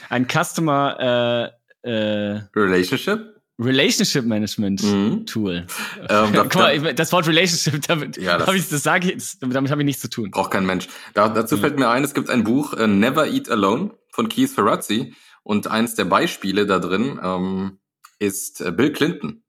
Ein 0.10 0.28
Customer 0.28 1.52
äh, 1.84 1.90
äh, 1.90 2.42
Relationship? 2.56 3.34
Relationship 3.60 4.24
Management 4.24 4.84
Mhm. 4.84 5.26
Tool. 5.26 5.66
Ähm, 6.10 6.30
Guck 6.36 6.56
mal, 6.56 6.94
das 6.94 7.12
Wort 7.12 7.28
Relationship, 7.28 7.82
damit, 7.88 8.18
Ja, 8.18 8.38
das- 8.38 8.48
hab 8.48 8.54
ich, 8.54 8.70
das 8.70 8.84
sage 8.84 9.12
ich, 9.12 9.40
damit 9.40 9.72
habe 9.72 9.82
ich 9.82 9.86
nichts 9.86 10.02
zu 10.04 10.10
tun. 10.12 10.30
Braucht 10.30 10.52
kein 10.52 10.68
Mensch. 10.68 10.88
Da, 11.16 11.28
dazu 11.28 11.58
fällt 11.58 11.80
mir 11.80 11.90
ein, 11.90 12.04
es 12.04 12.14
gibt 12.14 12.30
ein 12.30 12.44
Buch, 12.44 12.74
äh, 12.74 12.86
Never 12.86 13.26
Eat 13.26 13.50
Alone 13.50 13.90
von 14.18 14.30
Keith 14.30 14.50
Ferrazzi. 14.50 15.14
Und 15.44 15.68
eins 15.68 15.94
der 15.96 16.06
Beispiele 16.06 16.66
da 16.66 16.80
drin 16.80 17.20
ähm, 17.24 17.80
ist 18.20 18.60
äh, 18.62 18.72
Bill 18.72 18.92
Clinton, 18.92 19.44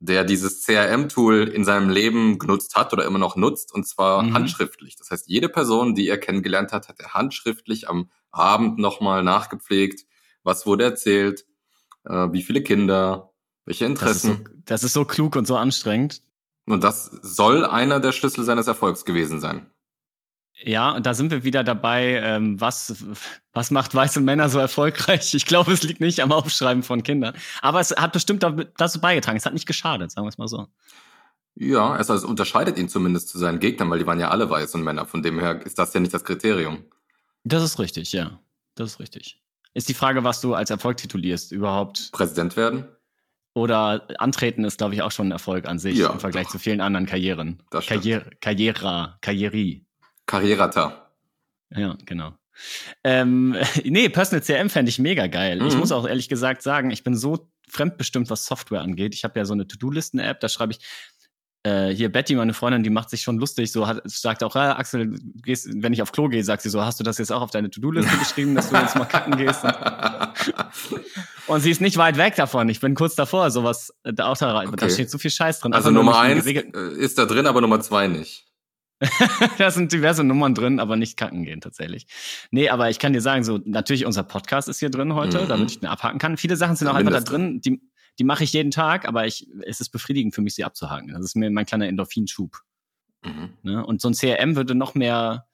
der 0.00 0.24
dieses 0.24 0.62
CRM-Tool 0.66 1.46
in 1.48 1.64
seinem 1.64 1.88
Leben 1.88 2.38
genutzt 2.40 2.74
hat 2.74 2.92
oder 2.92 3.04
immer 3.06 3.20
noch 3.20 3.36
nutzt, 3.36 3.72
und 3.72 3.86
zwar 3.86 4.24
Mhm. 4.24 4.34
handschriftlich. 4.34 4.96
Das 4.96 5.10
heißt, 5.10 5.28
jede 5.28 5.48
Person, 5.48 5.94
die 5.94 6.08
er 6.08 6.18
kennengelernt 6.18 6.72
hat, 6.72 6.88
hat 6.88 6.98
er 7.00 7.14
handschriftlich 7.14 7.88
am 7.88 8.10
Abend 8.32 8.78
nochmal 8.78 9.22
nachgepflegt, 9.22 10.04
was 10.42 10.66
wurde 10.66 10.82
erzählt, 10.84 11.46
äh, 12.04 12.26
wie 12.32 12.42
viele 12.42 12.62
Kinder, 12.62 13.32
welche 13.64 13.88
Das 13.94 14.16
ist, 14.16 14.22
so, 14.22 14.28
Interessen. 14.32 14.62
das 14.66 14.82
ist 14.82 14.92
so 14.94 15.04
klug 15.04 15.36
und 15.36 15.46
so 15.46 15.56
anstrengend. 15.56 16.22
Und 16.66 16.82
das 16.82 17.06
soll 17.22 17.64
einer 17.64 18.00
der 18.00 18.10
Schlüssel 18.12 18.44
seines 18.44 18.66
Erfolgs 18.66 19.04
gewesen 19.04 19.40
sein. 19.40 19.70
Ja, 20.64 20.90
und 20.92 21.06
da 21.06 21.14
sind 21.14 21.30
wir 21.30 21.44
wieder 21.44 21.64
dabei, 21.64 22.20
ähm, 22.22 22.60
was, 22.60 22.94
was 23.52 23.70
macht 23.70 23.94
weiße 23.94 24.20
Männer 24.20 24.48
so 24.48 24.58
erfolgreich? 24.58 25.34
Ich 25.34 25.46
glaube, 25.46 25.72
es 25.72 25.82
liegt 25.82 26.00
nicht 26.00 26.20
am 26.20 26.30
Aufschreiben 26.30 26.82
von 26.82 27.02
Kindern. 27.02 27.34
Aber 27.62 27.80
es 27.80 27.90
hat 27.90 28.12
bestimmt 28.12 28.42
da- 28.42 28.50
dazu 28.76 29.00
beigetragen. 29.00 29.36
Es 29.38 29.46
hat 29.46 29.54
nicht 29.54 29.66
geschadet, 29.66 30.10
sagen 30.12 30.24
wir 30.24 30.28
es 30.28 30.38
mal 30.38 30.48
so. 30.48 30.68
Ja, 31.54 31.98
es, 31.98 32.08
also, 32.10 32.28
unterscheidet 32.28 32.78
ihn 32.78 32.88
zumindest 32.88 33.28
zu 33.28 33.38
seinen 33.38 33.58
Gegnern, 33.58 33.90
weil 33.90 33.98
die 33.98 34.06
waren 34.06 34.20
ja 34.20 34.30
alle 34.30 34.48
weiß 34.48 34.74
und 34.74 34.82
Männer. 34.84 35.04
Von 35.06 35.22
dem 35.22 35.38
her 35.40 35.60
ist 35.66 35.78
das 35.78 35.92
ja 35.94 36.00
nicht 36.00 36.14
das 36.14 36.24
Kriterium. 36.24 36.84
Das 37.44 37.62
ist 37.62 37.78
richtig, 37.78 38.12
ja. 38.12 38.38
Das 38.74 38.92
ist 38.92 39.00
richtig. 39.00 39.40
Ist 39.74 39.88
die 39.88 39.94
Frage, 39.94 40.22
was 40.22 40.40
du 40.40 40.54
als 40.54 40.70
Erfolg 40.70 40.96
titulierst, 40.98 41.50
überhaupt. 41.52 42.10
Präsident 42.12 42.56
werden? 42.56 42.86
Oder 43.54 44.06
antreten 44.18 44.64
ist, 44.64 44.78
glaube 44.78 44.94
ich, 44.94 45.02
auch 45.02 45.12
schon 45.12 45.28
ein 45.28 45.32
Erfolg 45.32 45.66
an 45.66 45.78
sich 45.78 45.98
Ja, 45.98 46.10
im 46.10 46.20
Vergleich 46.20 46.44
doch. 46.46 46.52
zu 46.52 46.58
vielen 46.58 46.80
anderen 46.80 47.04
Karrieren. 47.06 47.62
Das. 47.70 47.86
Karriere, 47.86 48.30
Karriera, 48.40 49.18
Karrierie. 49.20 49.84
Karrierata. 50.26 51.10
Ja, 51.70 51.96
genau. 52.04 52.32
Ähm, 53.04 53.56
nee, 53.84 54.08
Personal 54.08 54.42
CRM 54.44 54.70
fände 54.70 54.88
ich 54.90 54.98
mega 54.98 55.26
geil. 55.26 55.62
Ich 55.66 55.74
Mhm. 55.74 55.80
muss 55.80 55.92
auch 55.92 56.06
ehrlich 56.06 56.28
gesagt 56.28 56.62
sagen, 56.62 56.90
ich 56.90 57.02
bin 57.04 57.14
so 57.16 57.48
fremdbestimmt, 57.68 58.28
was 58.30 58.44
Software 58.46 58.80
angeht. 58.82 59.14
Ich 59.14 59.24
habe 59.24 59.38
ja 59.38 59.44
so 59.44 59.54
eine 59.54 59.66
To-Do-Listen-App, 59.66 60.40
da 60.40 60.48
schreibe 60.48 60.72
ich, 60.72 60.80
äh, 61.64 61.88
hier 61.90 62.10
Betty, 62.10 62.34
meine 62.34 62.54
Freundin, 62.54 62.82
die 62.82 62.90
macht 62.90 63.08
sich 63.08 63.22
schon 63.22 63.38
lustig, 63.38 63.70
so 63.72 63.86
hat, 63.86 64.02
sagt 64.04 64.42
auch, 64.42 64.54
ja, 64.56 64.76
Axel, 64.76 65.10
du 65.10 65.18
gehst, 65.42 65.68
wenn 65.80 65.92
ich 65.92 66.02
auf 66.02 66.10
Klo 66.12 66.28
gehe, 66.28 66.42
sagt 66.42 66.62
sie 66.62 66.68
so, 66.68 66.82
hast 66.84 66.98
du 67.00 67.04
das 67.04 67.18
jetzt 67.18 67.30
auch 67.32 67.40
auf 67.40 67.50
deine 67.50 67.70
To-Do-Liste 67.70 68.16
geschrieben, 68.18 68.54
dass 68.56 68.68
du 68.70 68.76
jetzt 68.76 68.96
mal 68.96 69.04
kacken 69.04 69.36
gehst? 69.36 69.62
Und, 69.64 69.74
und 71.46 71.60
sie 71.60 71.70
ist 71.70 71.80
nicht 71.80 71.96
weit 71.96 72.16
weg 72.18 72.34
davon. 72.34 72.68
Ich 72.68 72.80
bin 72.80 72.94
kurz 72.94 73.14
davor, 73.14 73.50
sowas 73.50 73.94
äh, 74.02 74.12
da 74.12 74.26
auch 74.26 74.36
da 74.36 74.52
rein. 74.52 74.66
Da 74.66 74.72
Okay. 74.86 74.90
steht 74.92 75.10
so 75.10 75.18
viel 75.18 75.30
Scheiß 75.30 75.60
drin. 75.60 75.72
Also 75.72 75.90
nur 75.90 76.02
Nummer 76.04 76.18
eins 76.18 76.44
äh, 76.46 76.62
ist 76.96 77.16
da 77.18 77.24
drin, 77.26 77.46
aber 77.46 77.60
Nummer 77.60 77.80
zwei 77.80 78.08
nicht. 78.08 78.44
da 79.58 79.70
sind 79.70 79.92
diverse 79.92 80.24
Nummern 80.24 80.54
drin, 80.54 80.80
aber 80.80 80.96
nicht 80.96 81.16
kacken 81.16 81.44
gehen 81.44 81.60
tatsächlich. 81.60 82.06
Nee, 82.50 82.68
aber 82.68 82.90
ich 82.90 82.98
kann 82.98 83.12
dir 83.12 83.20
sagen, 83.20 83.44
so 83.44 83.58
natürlich 83.64 84.06
unser 84.06 84.22
Podcast 84.22 84.68
ist 84.68 84.78
hier 84.78 84.90
drin 84.90 85.14
heute, 85.14 85.42
Mhm. 85.42 85.48
damit 85.48 85.70
ich 85.70 85.80
den 85.80 85.88
abhaken 85.88 86.18
kann. 86.18 86.36
Viele 86.36 86.56
Sachen 86.56 86.76
sind 86.76 86.88
auch 86.88 86.92
Ja, 86.94 86.98
einfach 87.00 87.12
da 87.12 87.20
drin, 87.20 87.60
die, 87.60 87.80
die 88.18 88.24
mache 88.24 88.44
ich 88.44 88.52
jeden 88.52 88.70
Tag, 88.70 89.06
aber 89.08 89.26
ich, 89.26 89.48
es 89.66 89.80
ist 89.80 89.90
befriedigend 89.90 90.34
für 90.34 90.42
mich, 90.42 90.54
sie 90.54 90.64
abzuhaken. 90.64 91.08
Das 91.08 91.24
ist 91.24 91.34
mir 91.36 91.50
mein 91.50 91.66
kleiner 91.66 91.88
Endorphinschub. 91.88 92.58
Mhm. 93.24 93.50
Ne? 93.62 93.84
Und 93.86 94.00
so 94.00 94.08
ein 94.08 94.14
CRM 94.14 94.56
würde 94.56 94.74
noch 94.74 94.94
mehr, 94.94 95.46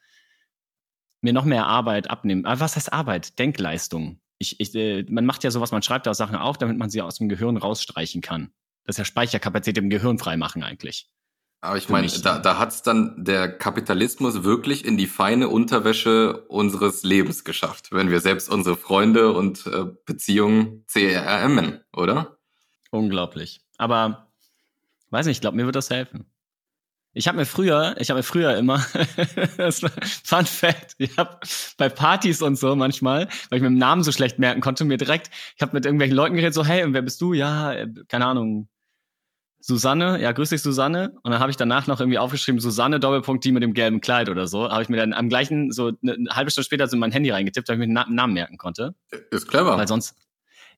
mir 1.21 1.33
noch 1.33 1.45
mehr 1.45 1.67
Arbeit 1.67 2.11
abnehmen. 2.11 2.45
Aber 2.47 2.61
was 2.61 2.77
heißt 2.77 2.93
Arbeit? 2.93 3.39
Denkleistung. 3.39 4.21
Ich, 4.39 4.61
ich, 4.61 4.75
äh, 4.75 5.05
man 5.09 5.27
macht 5.27 5.43
ja 5.45 5.51
sowas, 5.51 5.73
man 5.73 5.83
schreibt 5.83 6.07
da 6.07 6.15
Sachen 6.15 6.37
auf, 6.37 6.59
damit 6.59 6.79
man 6.79 6.91
sie 6.91 7.03
aus 7.03 7.17
dem 7.17 7.29
Gehirn 7.29 7.57
rausstreichen 7.57 8.21
kann. 8.21 8.53
Das 8.85 8.95
ist 8.95 8.99
ja 8.99 9.05
Speicherkapazität 9.05 9.79
im 9.83 9.91
Gehirn 9.91 10.19
freimachen 10.19 10.63
eigentlich. 10.63 11.09
Aber 11.61 11.77
ich 11.77 11.89
meine, 11.89 12.07
da, 12.07 12.39
da 12.39 12.59
hat's 12.59 12.83
dann 12.83 13.25
der 13.25 13.49
Kapitalismus 13.49 14.45
wirklich 14.45 14.85
in 14.85 14.97
die 14.97 15.09
feine 15.09 15.49
Unterwäsche 15.49 16.45
unseres 16.47 17.03
Lebens 17.03 17.43
geschafft, 17.43 17.91
wenn 17.91 18.11
wir 18.11 18.21
selbst 18.21 18.49
unsere 18.49 18.77
Freunde 18.77 19.33
und 19.33 19.67
äh, 19.67 19.87
Beziehungen 20.07 20.85
CRMen, 20.87 21.81
oder? 21.93 22.39
Unglaublich. 22.93 23.61
Aber 23.77 24.29
weiß 25.11 25.27
nicht, 25.27 25.39
ich 25.39 25.41
glaube, 25.41 25.57
mir 25.57 25.67
wird 25.67 25.75
das 25.75 25.91
helfen. 25.91 26.31
Ich 27.13 27.27
habe 27.27 27.39
mir 27.39 27.47
früher, 27.47 27.97
ich 27.99 28.11
habe 28.11 28.19
mir 28.19 28.25
früher 28.25 28.57
immer, 28.57 28.85
das 29.57 29.83
war 29.83 29.91
Fun 30.25 30.47
Fact, 30.47 30.95
ich 30.99 31.17
habe 31.17 31.41
bei 31.77 31.89
Partys 31.89 32.43
und 32.43 32.57
so 32.57 32.77
manchmal, 32.77 33.27
weil 33.51 33.57
ich 33.57 33.63
mir 33.63 33.71
den 33.71 33.79
Namen 33.79 34.05
so 34.05 34.13
schlecht 34.13 34.39
merken 34.39 34.61
konnte, 34.61 34.85
mir 34.85 34.99
direkt, 34.99 35.31
ich 35.57 35.63
habe 35.63 35.73
mit 35.75 35.85
irgendwelchen 35.85 36.17
Leuten 36.17 36.37
geredet, 36.37 36.55
so, 36.55 36.65
hey, 36.65 36.85
und 36.85 36.93
wer 36.93 37.03
bist 37.03 37.21
du? 37.21 37.33
Ja, 37.33 37.73
äh, 37.73 37.89
keine 38.07 38.27
Ahnung, 38.27 38.69
Susanne, 39.61 40.21
ja, 40.23 40.31
grüß 40.33 40.51
dich, 40.51 40.63
Susanne. 40.63 41.13
Und 41.23 41.33
dann 41.33 41.41
habe 41.41 41.51
ich 41.51 41.57
danach 41.57 41.87
noch 41.89 41.99
irgendwie 42.01 42.19
aufgeschrieben, 42.19 42.61
Susanne, 42.61 43.01
Doppelpunkt, 43.01 43.45
die 43.45 43.53
mit 43.53 43.63
dem 43.63 43.75
gelben 43.75 44.01
Kleid 44.01 44.29
oder 44.29 44.47
so. 44.47 44.71
Habe 44.71 44.83
ich 44.83 44.89
mir 44.89 44.97
dann 44.97 45.13
am 45.13 45.29
gleichen, 45.29 45.73
so 45.73 45.93
eine, 46.03 46.13
eine 46.15 46.31
halbe 46.31 46.51
Stunde 46.51 46.65
später 46.65 46.87
so 46.87 46.95
in 46.97 47.01
mein 47.01 47.11
Handy 47.13 47.31
reingetippt, 47.31 47.69
damit 47.69 47.79
ich 47.83 47.89
mir 47.89 47.93
den 47.93 47.95
Na- 47.95 48.09
Namen 48.09 48.35
merken 48.35 48.57
konnte. 48.57 48.95
Ist 49.31 49.49
clever. 49.49 49.77
Weil 49.77 49.89
sonst, 49.89 50.15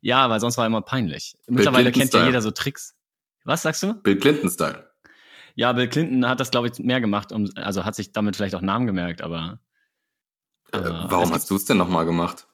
ja, 0.00 0.30
weil 0.30 0.40
sonst 0.40 0.56
war 0.56 0.66
immer 0.66 0.80
peinlich. 0.82 1.36
Mittlerweile 1.46 1.92
kennt 1.92 2.14
ja 2.14 2.24
jeder 2.26 2.40
so 2.40 2.50
Tricks. 2.50 2.96
Was 3.44 3.62
sagst 3.62 3.82
du? 3.82 3.94
Bill 4.02 4.16
Clinton-Style. 4.18 4.90
Ja, 5.56 5.72
Bill 5.74 5.88
Clinton 5.88 6.26
hat 6.26 6.40
das, 6.40 6.50
glaube 6.50 6.68
ich, 6.68 6.78
mehr 6.78 7.00
gemacht, 7.02 7.32
um, 7.32 7.50
also 7.56 7.84
hat 7.84 7.94
sich 7.94 8.12
damit 8.12 8.36
vielleicht 8.36 8.54
auch 8.54 8.60
Namen 8.62 8.86
gemerkt, 8.86 9.20
aber 9.20 9.60
Äh, 10.72 10.78
Aber 10.78 11.06
warum 11.10 11.24
es 11.28 11.32
hast 11.32 11.50
du 11.50 11.56
es 11.56 11.64
denn 11.66 11.76
nochmal 11.76 12.06
gemacht? 12.06 12.46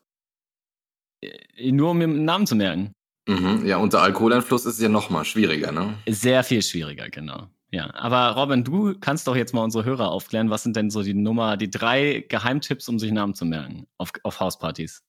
äh, 1.23 1.71
nur 1.73 1.91
um 1.91 1.99
mir 1.99 2.05
einen 2.05 2.25
Namen 2.25 2.47
zu 2.47 2.57
merken. 2.57 2.93
Mhm. 3.27 3.67
Ja, 3.67 3.79
unter 3.79 4.03
Alkoholeinfluss 4.03 4.67
ist 4.67 4.75
es 4.75 4.81
ja 4.81 4.89
nochmal 4.89 5.25
schwieriger, 5.25 5.73
ne? 5.73 5.95
Sehr 6.09 6.45
viel 6.45 6.63
schwieriger, 6.63 7.09
genau. 7.11 7.49
Ja, 7.73 7.93
aber 7.95 8.31
Robin, 8.41 8.63
du 8.63 8.95
kannst 9.01 9.27
doch 9.27 9.35
jetzt 9.35 9.53
mal 9.53 9.63
unsere 9.65 9.85
Hörer 9.85 10.11
aufklären. 10.11 10.51
Was 10.51 10.63
sind 10.63 10.77
denn 10.77 10.91
so 10.91 11.03
die 11.03 11.15
Nummer, 11.15 11.57
die 11.57 11.69
drei 11.69 12.25
Geheimtipps, 12.29 12.89
um 12.89 12.99
sich 13.01 13.11
Namen 13.11 13.35
zu 13.35 13.45
merken 13.45 13.87
auf, 13.99 14.13
auf 14.23 14.39
Hauspartys? 14.39 15.03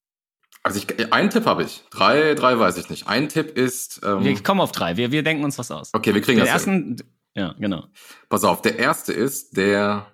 Also 0.64 0.80
ich, 0.80 1.14
einen 1.14 1.30
Tipp 1.30 1.46
habe 1.46 1.64
ich. 1.64 1.84
Drei, 1.92 2.34
drei 2.34 2.58
weiß 2.58 2.78
ich 2.78 2.90
nicht. 2.90 3.08
Ein 3.08 3.30
Tipp 3.30 3.56
ist, 3.56 4.02
ähm, 4.04 4.24
Wir 4.24 4.42
kommen 4.42 4.60
auf 4.60 4.72
drei. 4.72 4.98
Wir, 4.98 5.12
wir 5.12 5.22
denken 5.24 5.44
uns 5.44 5.58
was 5.60 5.70
aus. 5.72 5.94
okay, 5.94 6.14
wir 6.14 6.22
kriegen 6.22 6.40
Den 6.40 6.48
das 6.52 6.64
hin. 6.66 6.90
ersten, 6.98 7.10
ja, 7.36 7.54
genau. 7.60 7.86
Pass 8.28 8.44
auf, 8.44 8.64
der 8.64 8.80
erste 8.80 9.14
ist 9.14 9.56
der 9.56 10.08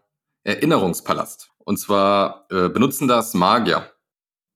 Erinnerungspalast. 0.43 1.49
Und 1.59 1.77
zwar 1.77 2.45
äh, 2.51 2.67
benutzen 2.69 3.07
das 3.07 3.33
Magier. 3.33 3.89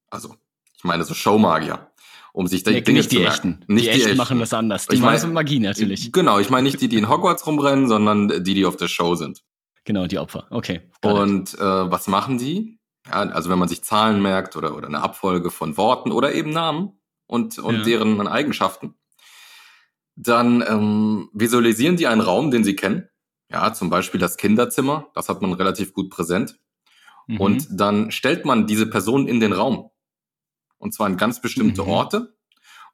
Also, 0.10 0.36
ich 0.76 0.84
meine 0.84 1.04
so 1.06 1.14
Showmagier, 1.14 1.90
um 2.38 2.46
sich 2.46 2.62
da 2.64 2.70
Nee, 2.72 2.82
Dinge 2.82 3.00
nicht 3.00 3.10
zu 3.10 3.16
die 3.16 3.22
merken. 3.24 3.60
echten. 3.64 3.76
die, 3.78 3.90
echten 3.90 4.16
machen 4.16 4.40
das 4.40 4.54
anders. 4.54 4.86
Die 4.86 4.94
Ich 4.96 5.02
machen 5.02 5.08
mein- 5.08 5.16
das 5.16 5.26
mit 5.26 5.34
Magie 5.34 5.60
natürlich. 5.60 6.12
Genau, 6.12 6.38
ich 6.38 6.50
meine 6.52 6.64
nicht 6.68 6.80
die, 6.80 6.88
die 6.88 6.98
in 6.98 7.10
Hogwarts 7.10 7.48
rumrennen, 7.48 7.88
sondern 7.88 8.28
die, 8.44 8.54
die 8.54 8.66
auf 8.66 8.78
der 8.78 8.88
Show 8.88 9.16
sind. 9.16 9.44
Genau, 9.86 10.06
die 10.06 10.20
Opfer. 10.20 10.46
Okay. 10.52 10.82
Und 11.04 11.56
äh, 11.56 11.60
was 11.92 12.08
machen 12.08 12.38
die? 12.38 12.78
Ja, 13.08 13.14
also 13.14 13.50
wenn 13.50 13.58
man 13.58 13.68
sich 13.70 13.84
Zahlen 13.84 14.22
merkt 14.22 14.56
oder, 14.56 14.76
oder 14.76 14.88
eine 14.88 15.02
Abfolge 15.02 15.50
von 15.50 15.78
Worten 15.78 16.12
oder 16.12 16.36
eben 16.36 16.52
Namen 16.52 17.00
und, 17.26 17.58
und 17.58 17.78
Ja. 17.78 17.84
deren 17.84 18.28
Eigenschaften, 18.28 18.94
dann 20.16 20.64
ähm, 20.68 21.30
visualisieren 21.34 21.96
die 21.98 22.08
einen 22.08 22.22
Raum, 22.22 22.52
den 22.52 22.64
sie 22.64 22.76
kennen. 22.76 23.08
Ja, 23.50 23.74
zum 23.74 23.90
Beispiel 23.90 24.20
das 24.20 24.38
Kinderzimmer, 24.38 25.08
das 25.16 25.30
hat 25.30 25.42
man 25.42 25.54
relativ 25.54 25.94
gut 25.94 26.10
präsent. 26.10 26.60
Mhm. 27.28 27.40
Und 27.40 27.68
dann 27.72 28.12
stellt 28.12 28.46
man 28.46 28.68
diese 28.68 28.88
Person 28.88 29.28
in 29.28 29.40
den 29.40 29.54
Raum. 29.54 29.90
Und 30.78 30.94
zwar 30.94 31.06
an 31.08 31.18
ganz 31.18 31.42
bestimmte 31.42 31.84
Mhm. 31.84 31.90
Orte. 31.90 32.36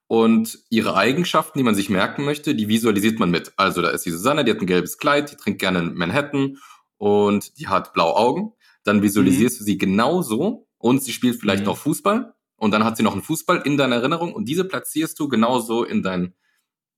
Und 0.07 0.59
ihre 0.69 0.95
Eigenschaften, 0.95 1.57
die 1.57 1.63
man 1.63 1.75
sich 1.75 1.89
merken 1.89 2.23
möchte, 2.25 2.55
die 2.55 2.67
visualisiert 2.67 3.19
man 3.19 3.31
mit. 3.31 3.53
Also 3.57 3.81
da 3.81 3.89
ist 3.89 4.05
die 4.05 4.11
Susanne, 4.11 4.43
die 4.43 4.51
hat 4.51 4.59
ein 4.61 4.67
gelbes 4.67 4.97
Kleid, 4.97 5.31
die 5.31 5.37
trinkt 5.37 5.59
gerne 5.59 5.79
in 5.79 5.93
Manhattan 5.95 6.57
und 6.97 7.57
die 7.57 7.67
hat 7.67 7.93
blaue 7.93 8.15
Augen. 8.15 8.53
Dann 8.83 9.01
visualisierst 9.01 9.59
du 9.59 9.63
sie 9.63 9.77
genauso 9.77 10.67
und 10.77 11.01
sie 11.01 11.13
spielt 11.13 11.39
vielleicht 11.39 11.61
Mhm. 11.63 11.67
noch 11.67 11.77
Fußball. 11.77 12.33
Und 12.57 12.71
dann 12.71 12.83
hat 12.83 12.97
sie 12.97 13.03
noch 13.03 13.13
einen 13.13 13.23
Fußball 13.23 13.61
in 13.65 13.77
deiner 13.77 13.95
Erinnerung 13.97 14.33
und 14.33 14.45
diese 14.47 14.65
platzierst 14.65 15.19
du 15.19 15.27
genauso 15.27 15.83
in 15.83 16.03
deinen 16.03 16.33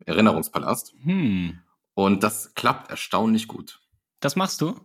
Erinnerungspalast. 0.05 0.93
Hm. 1.03 1.59
Und 1.93 2.23
das 2.23 2.53
klappt 2.53 2.89
erstaunlich 2.91 3.47
gut. 3.47 3.79
Das 4.19 4.35
machst 4.35 4.61
du? 4.61 4.75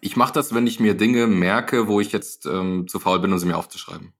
Ich 0.00 0.16
mache 0.16 0.32
das, 0.32 0.54
wenn 0.54 0.66
ich 0.66 0.80
mir 0.80 0.94
Dinge 0.94 1.26
merke, 1.26 1.86
wo 1.88 2.00
ich 2.00 2.10
jetzt 2.12 2.46
ähm, 2.46 2.88
zu 2.88 2.98
faul 2.98 3.20
bin, 3.20 3.32
um 3.32 3.38
sie 3.38 3.46
mir 3.46 3.56
aufzuschreiben. 3.56 4.12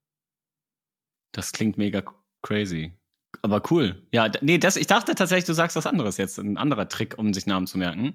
Das 1.32 1.52
klingt 1.52 1.78
mega 1.78 2.02
crazy. 2.42 2.94
Aber 3.42 3.62
cool. 3.70 4.06
Ja, 4.12 4.28
nee, 4.40 4.58
das, 4.58 4.76
ich 4.76 4.86
dachte 4.86 5.14
tatsächlich, 5.14 5.44
du 5.46 5.54
sagst 5.54 5.76
was 5.76 5.86
anderes 5.86 6.16
jetzt. 6.16 6.38
Ein 6.38 6.56
anderer 6.58 6.88
Trick, 6.88 7.16
um 7.16 7.32
sich 7.32 7.46
Namen 7.46 7.66
zu 7.66 7.78
merken. 7.78 8.14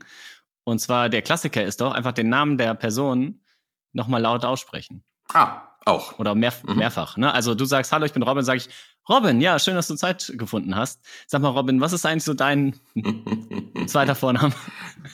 Und 0.65 0.79
zwar 0.79 1.09
der 1.09 1.21
Klassiker 1.21 1.63
ist 1.63 1.79
doch 1.81 1.93
einfach 1.93 2.11
den 2.11 2.29
Namen 2.29 2.57
der 2.57 2.73
Person 2.73 3.41
nochmal 3.93 4.21
laut 4.21 4.43
aussprechen. 4.43 5.03
Ah, 5.33 5.61
auch. 5.85 6.19
Oder 6.19 6.35
mehr, 6.35 6.53
Mhm. 6.65 6.75
mehrfach. 6.77 7.15
Ne? 7.17 7.33
Also 7.33 7.55
du 7.55 7.65
sagst, 7.65 7.91
hallo, 7.91 8.05
ich 8.05 8.13
bin 8.13 8.23
Robin, 8.23 8.43
sage 8.43 8.57
ich, 8.57 8.69
Robin, 9.07 9.39
ja, 9.39 9.57
schön, 9.59 9.75
dass 9.75 9.87
du 9.87 9.95
Zeit 9.95 10.33
gefunden 10.35 10.75
hast. 10.75 10.99
Sag 11.27 11.41
mal, 11.41 11.49
Robin, 11.49 11.79
was 11.79 11.93
ist 11.93 12.05
eigentlich 12.05 12.23
so 12.23 12.33
dein 12.33 12.75
zweiter 13.87 14.15
Vorname? 14.15 14.53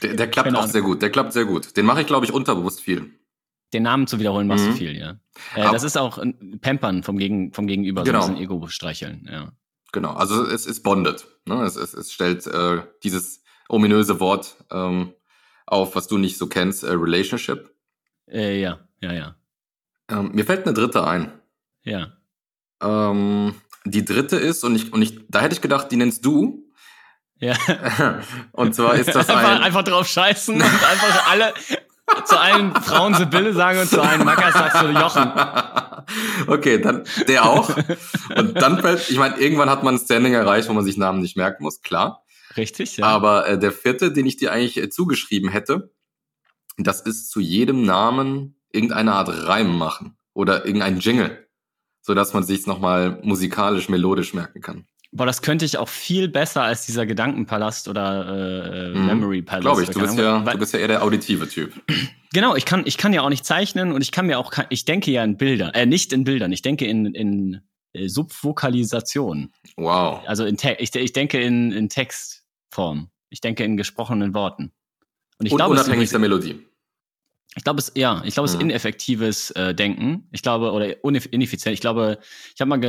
Der, 0.02 0.16
der 0.16 0.30
klappt 0.30 0.46
Keine 0.46 0.58
auch 0.58 0.62
Ahnung. 0.64 0.72
sehr 0.72 0.82
gut. 0.82 1.02
Der 1.02 1.10
klappt 1.12 1.34
sehr 1.34 1.46
gut. 1.46 1.76
Den 1.78 1.86
mache 1.86 2.02
ich, 2.02 2.08
glaube 2.08 2.26
ich, 2.26 2.32
unterbewusst 2.34 2.82
viel. 2.82 3.12
Den 3.74 3.84
Namen 3.84 4.08
zu 4.08 4.20
wiederholen 4.20 4.48
machst 4.48 4.66
du 4.66 4.70
Mhm. 4.72 4.76
viel, 4.76 4.98
ja. 4.98 5.12
Äh, 5.56 5.72
das 5.72 5.84
ist 5.84 5.98
auch 5.98 6.18
ein 6.18 6.60
Pampern 6.62 7.04
vom, 7.04 7.18
Gegen, 7.18 7.54
vom 7.54 7.68
Gegenüber, 7.68 8.04
Genau. 8.04 8.22
so 8.22 8.28
ein 8.28 8.34
bisschen 8.36 8.44
Ego 8.58 8.68
streicheln, 8.68 9.28
ja. 9.32 9.52
Genau. 9.94 10.12
Also 10.14 10.46
es 10.46 10.66
ist 10.66 10.84
bonded. 10.84 11.26
Ne? 11.46 11.64
Es, 11.64 11.76
es, 11.76 11.94
es 11.94 12.12
stellt 12.14 12.48
äh, 12.48 12.82
dieses 13.04 13.44
ominöse 13.70 14.20
Wort 14.20 14.56
ähm, 14.72 15.14
auf, 15.66 15.96
was 15.96 16.08
du 16.08 16.18
nicht 16.18 16.38
so 16.38 16.48
kennst, 16.48 16.84
äh, 16.84 16.92
Relationship. 16.92 17.70
Äh, 18.30 18.62
ja, 18.62 18.80
ja, 19.02 19.12
ja. 19.14 19.36
Ähm, 20.10 20.32
mir 20.34 20.46
fällt 20.46 20.66
eine 20.66 20.74
dritte 20.74 21.06
ein. 21.06 21.32
Ja. 21.84 22.14
Ähm, 22.82 23.56
die 23.86 24.04
dritte 24.06 24.38
ist, 24.38 24.64
und 24.64 24.76
ich, 24.76 24.92
und 24.94 25.02
ich, 25.02 25.20
da 25.30 25.42
hätte 25.42 25.56
ich 25.56 25.62
gedacht, 25.62 25.92
die 25.92 25.96
nennst 25.98 26.26
du. 26.26 26.70
Ja. 27.40 27.56
und 28.52 28.76
zwar 28.76 28.96
ist 28.96 29.08
das 29.16 29.30
einfach, 29.30 29.50
ein. 29.58 29.62
einfach 29.64 29.84
drauf 29.84 30.08
scheißen 30.08 30.56
und 30.56 30.62
einfach 30.62 31.32
alle 31.32 31.54
zu 32.26 32.40
allen 32.40 32.74
Frauen 32.76 33.14
Sibylle 33.14 33.54
sagen 33.54 33.80
und 33.80 33.90
zu 33.90 34.02
allen 34.02 34.24
Mackers 34.24 34.54
sagst 34.54 34.82
du 34.82 34.88
Jochen. 34.88 35.32
okay, 36.48 36.80
dann 36.80 37.04
der 37.28 37.46
auch. 37.46 37.76
Und 38.36 38.62
dann 38.62 38.80
fällt, 38.80 39.10
ich 39.10 39.18
meine, 39.18 39.38
irgendwann 39.38 39.70
hat 39.70 39.84
man 39.84 39.96
ein 39.96 40.00
Standing 40.00 40.34
erreicht, 40.34 40.70
wo 40.70 40.74
man 40.74 40.84
sich 40.84 40.98
Namen 40.98 41.22
nicht 41.22 41.38
merken 41.38 41.64
muss, 41.64 41.82
klar. 41.82 42.24
Richtig, 42.58 42.98
ja. 42.98 43.06
Aber 43.06 43.48
äh, 43.48 43.58
der 43.58 43.72
vierte, 43.72 44.12
den 44.12 44.26
ich 44.26 44.38
dir 44.38 44.52
eigentlich 44.52 44.78
äh, 44.78 44.90
zugeschrieben 44.90 45.50
hätte, 45.50 45.94
das 46.78 47.02
ist 47.02 47.30
zu 47.30 47.40
jedem 47.40 47.84
Namen 47.84 48.56
irgendeine 48.72 49.14
Art 49.14 49.48
Reim 49.48 49.78
machen 49.78 50.18
oder 50.34 50.66
irgendein 50.66 51.00
Jingle, 51.00 51.48
so 52.02 52.14
dass 52.14 52.34
man 52.34 52.44
sich's 52.44 52.68
nochmal 52.68 53.20
musikalisch, 53.24 53.90
melodisch 53.90 54.34
merken 54.34 54.62
kann. 54.62 54.86
Boah, 55.14 55.26
das 55.26 55.42
könnte 55.42 55.66
ich 55.66 55.78
auch 55.78 55.90
viel 55.90 56.30
besser 56.30 56.64
als 56.64 56.86
dieser 56.86 57.06
Gedankenpalast 57.06 57.90
oder 57.90 58.92
äh, 58.94 58.98
Mhm. 58.98 59.06
Memory 59.08 59.42
Palace. 59.42 59.62
Glaube 59.64 59.84
ich, 59.84 59.90
du 59.90 60.00
bist 60.00 60.18
ja. 60.18 60.46
Weil- 60.46 60.54
du 60.54 60.60
bist 60.60 60.74
ja 60.74 60.80
eher 60.80 60.88
der 60.88 61.04
auditive 61.04 61.48
Typ. 61.48 61.74
Genau, 62.34 62.56
ich 62.56 62.64
kann, 62.64 62.84
ich 62.86 62.96
kann 62.96 63.12
ja 63.12 63.24
auch 63.24 63.30
nicht 63.30 63.44
zeichnen 63.46 63.92
und 63.92 64.02
ich 64.02 64.14
kann 64.14 64.26
mir 64.26 64.40
auch, 64.40 64.54
ich 64.70 64.86
denke 64.86 65.12
ja 65.12 65.22
in 65.22 65.36
Bildern, 65.36 65.72
äh, 65.74 65.86
nicht 65.86 66.14
in 66.14 66.24
Bildern, 66.24 66.54
ich 66.54 66.62
denke 66.62 66.86
in, 66.86 67.08
in 67.14 67.60
äh, 67.92 68.08
Subvokalisation. 68.08 69.52
Wow. 69.76 70.22
Also 70.28 70.46
in 70.46 70.56
Te 70.56 70.78
ich, 70.80 70.96
ich 70.96 71.12
denke 71.12 71.42
in, 71.42 71.74
in 71.74 71.90
Textform. 71.90 73.10
Ich 73.30 73.42
denke 73.42 73.66
in 73.66 73.76
gesprochenen 73.76 74.34
Worten. 74.34 74.72
Und 75.40 75.46
ich 75.46 75.52
Und 75.52 75.58
glaube, 75.58 75.76
es 75.76 75.82
unabhängig 75.82 76.10
übrigens- 76.10 76.12
der 76.12 76.20
Melodie. 76.20 76.66
Ich 77.58 77.66
glaube, 77.66 77.80
es, 77.80 77.92
ja, 77.96 78.22
ich 78.24 78.34
glaube, 78.34 78.46
es 78.48 78.54
ist 78.54 78.62
Mhm. 78.62 78.70
ineffektives 78.70 79.52
äh, 79.52 79.76
Denken. 79.76 80.30
Ich 80.32 80.42
glaube, 80.42 80.72
oder 80.72 81.04
ineffizient. 81.04 81.74
Ich 81.74 81.82
glaube, 81.82 82.20
ich 82.56 82.62
habe 82.62 82.70
mal 82.70 82.80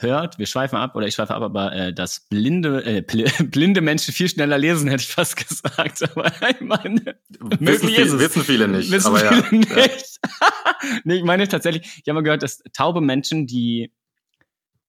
gehört, 0.00 0.38
wir 0.38 0.46
schweifen 0.46 0.76
ab, 0.76 0.94
oder 0.96 1.06
ich 1.06 1.14
schweife 1.14 1.34
ab, 1.34 1.42
aber 1.42 1.72
äh, 1.72 1.92
dass 1.92 2.20
blinde, 2.28 2.84
äh, 2.84 3.02
bl 3.02 3.24
blinde 3.50 3.80
Menschen 3.80 4.12
viel 4.14 4.28
schneller 4.28 4.58
lesen, 4.58 4.88
hätte 4.88 5.02
ich 5.02 5.08
fast 5.08 5.36
gesagt. 5.36 6.02
Aber 6.16 6.32
ich 6.50 6.60
meine, 6.60 7.16
Wissen, 7.60 7.88
viel, 7.88 8.18
wissen 8.18 8.42
viele 8.44 8.68
nicht. 8.68 8.90
wissen 8.90 9.06
aber 9.08 9.24
ja. 9.24 9.42
viele 9.42 9.60
nicht. 9.60 10.20
nee, 11.04 11.16
ich 11.16 11.24
meine 11.24 11.46
tatsächlich, 11.48 11.82
ich 11.84 12.08
habe 12.08 12.14
mal 12.14 12.22
gehört, 12.22 12.42
dass 12.42 12.62
taube 12.72 13.00
Menschen, 13.00 13.46
die, 13.46 13.92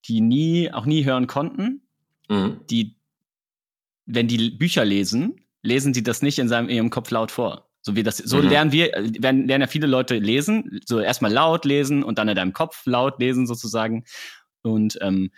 die 0.08 0.22
nie, 0.22 0.72
auch 0.72 0.86
nie 0.86 1.06
hören 1.06 1.28
konnten, 1.28 1.82
Ja. 2.30 2.36
Mhm. 2.48 2.62
die, 2.70 2.96
wenn 4.06 4.28
die 4.28 4.52
Bücher 4.52 4.86
lesen, 4.86 5.42
lesen 5.64 5.94
die 5.94 6.04
das 6.04 6.22
nicht 6.22 6.40
in 6.40 6.48
seinem 6.48 6.70
in 6.70 6.76
ihrem 6.78 6.90
Kopf 6.90 7.12
laut 7.12 7.32
vor. 7.32 7.68
So 7.82 7.96
wie 7.96 8.04
das, 8.04 8.18
so 8.18 8.38
Mhm. 8.38 8.50
lernen 8.50 8.72
wir, 8.74 8.94
äh, 8.96 9.12
werden, 9.20 9.48
lernen 9.48 9.62
ja 9.62 9.68
viele 9.68 9.88
Leute 9.88 10.18
lesen, 10.18 10.82
so 10.86 11.00
erstmal 11.00 11.32
laut 11.32 11.64
lesen 11.64 12.04
und 12.04 12.18
dann 12.18 12.28
in 12.28 12.36
deinem 12.36 12.52
Kopf 12.54 12.86
laut 12.86 13.20
lesen 13.20 13.48
sozusagen. 13.48 14.04
Und 14.68 14.98
ähm, 15.02 15.32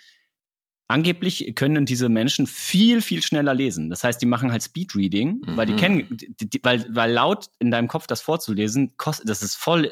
angeblich 0.88 1.54
können 1.56 1.86
diese 1.86 2.10
Menschen 2.10 2.48
viel, 2.48 3.02
viel 3.02 3.22
schneller 3.22 3.54
lesen. 3.54 3.90
Das 3.90 4.04
heißt, 4.04 4.22
die 4.22 4.26
machen 4.26 4.52
halt 4.52 4.64
Speedreading, 4.64 5.42
weil 5.46 5.66
die 5.68 5.74
Mhm. 5.74 5.78
kennen, 5.78 6.18
die, 6.20 6.60
weil, 6.64 6.86
weil 6.90 7.12
laut 7.12 7.48
in 7.60 7.70
deinem 7.72 7.88
Kopf 7.88 8.08
das 8.08 8.22
vorzulesen, 8.22 8.98
kostet, 8.98 9.30
das 9.30 9.44
ist 9.44 9.56
voll, 9.56 9.86
äh, 9.86 9.92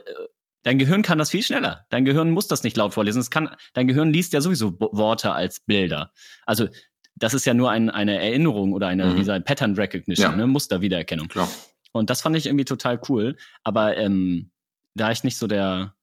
dein 0.64 0.80
Gehirn 0.80 1.04
kann 1.04 1.20
das 1.20 1.30
viel 1.30 1.44
schneller. 1.44 1.86
Dein 1.90 2.04
Gehirn 2.04 2.32
muss 2.32 2.48
das 2.48 2.64
nicht 2.64 2.76
laut 2.78 2.94
vorlesen. 2.94 3.20
Es 3.20 3.30
kann, 3.30 3.50
dein 3.74 3.88
Gehirn 3.88 4.12
liest 4.12 4.34
ja 4.34 4.42
sowieso 4.42 4.80
Worte 4.80 5.34
als 5.34 5.60
Bilder. 5.60 6.12
Also 6.48 6.68
das 7.16 7.34
ist 7.34 7.46
ja 7.46 7.54
nur 7.54 7.70
ein, 7.72 7.90
eine 7.90 8.20
Erinnerung 8.20 8.74
oder 8.74 8.88
eine, 8.88 9.06
Mhm. 9.06 9.24
sagt, 9.24 9.46
Pattern 9.46 9.76
Recognition, 9.76 10.32
Ja. 10.32 10.36
ne? 10.36 10.48
Musterwiedererkennung. 10.48 11.28
Klar. 11.28 11.50
Und 11.92 12.10
das 12.10 12.22
fand 12.22 12.36
ich 12.36 12.46
irgendwie 12.48 12.66
total 12.66 13.00
cool. 13.10 13.38
Aber 13.64 13.98
ähm, 13.98 14.50
da 14.96 15.12
ich 15.12 15.24
nicht 15.24 15.38
so 15.38 15.48
der, 15.48 15.94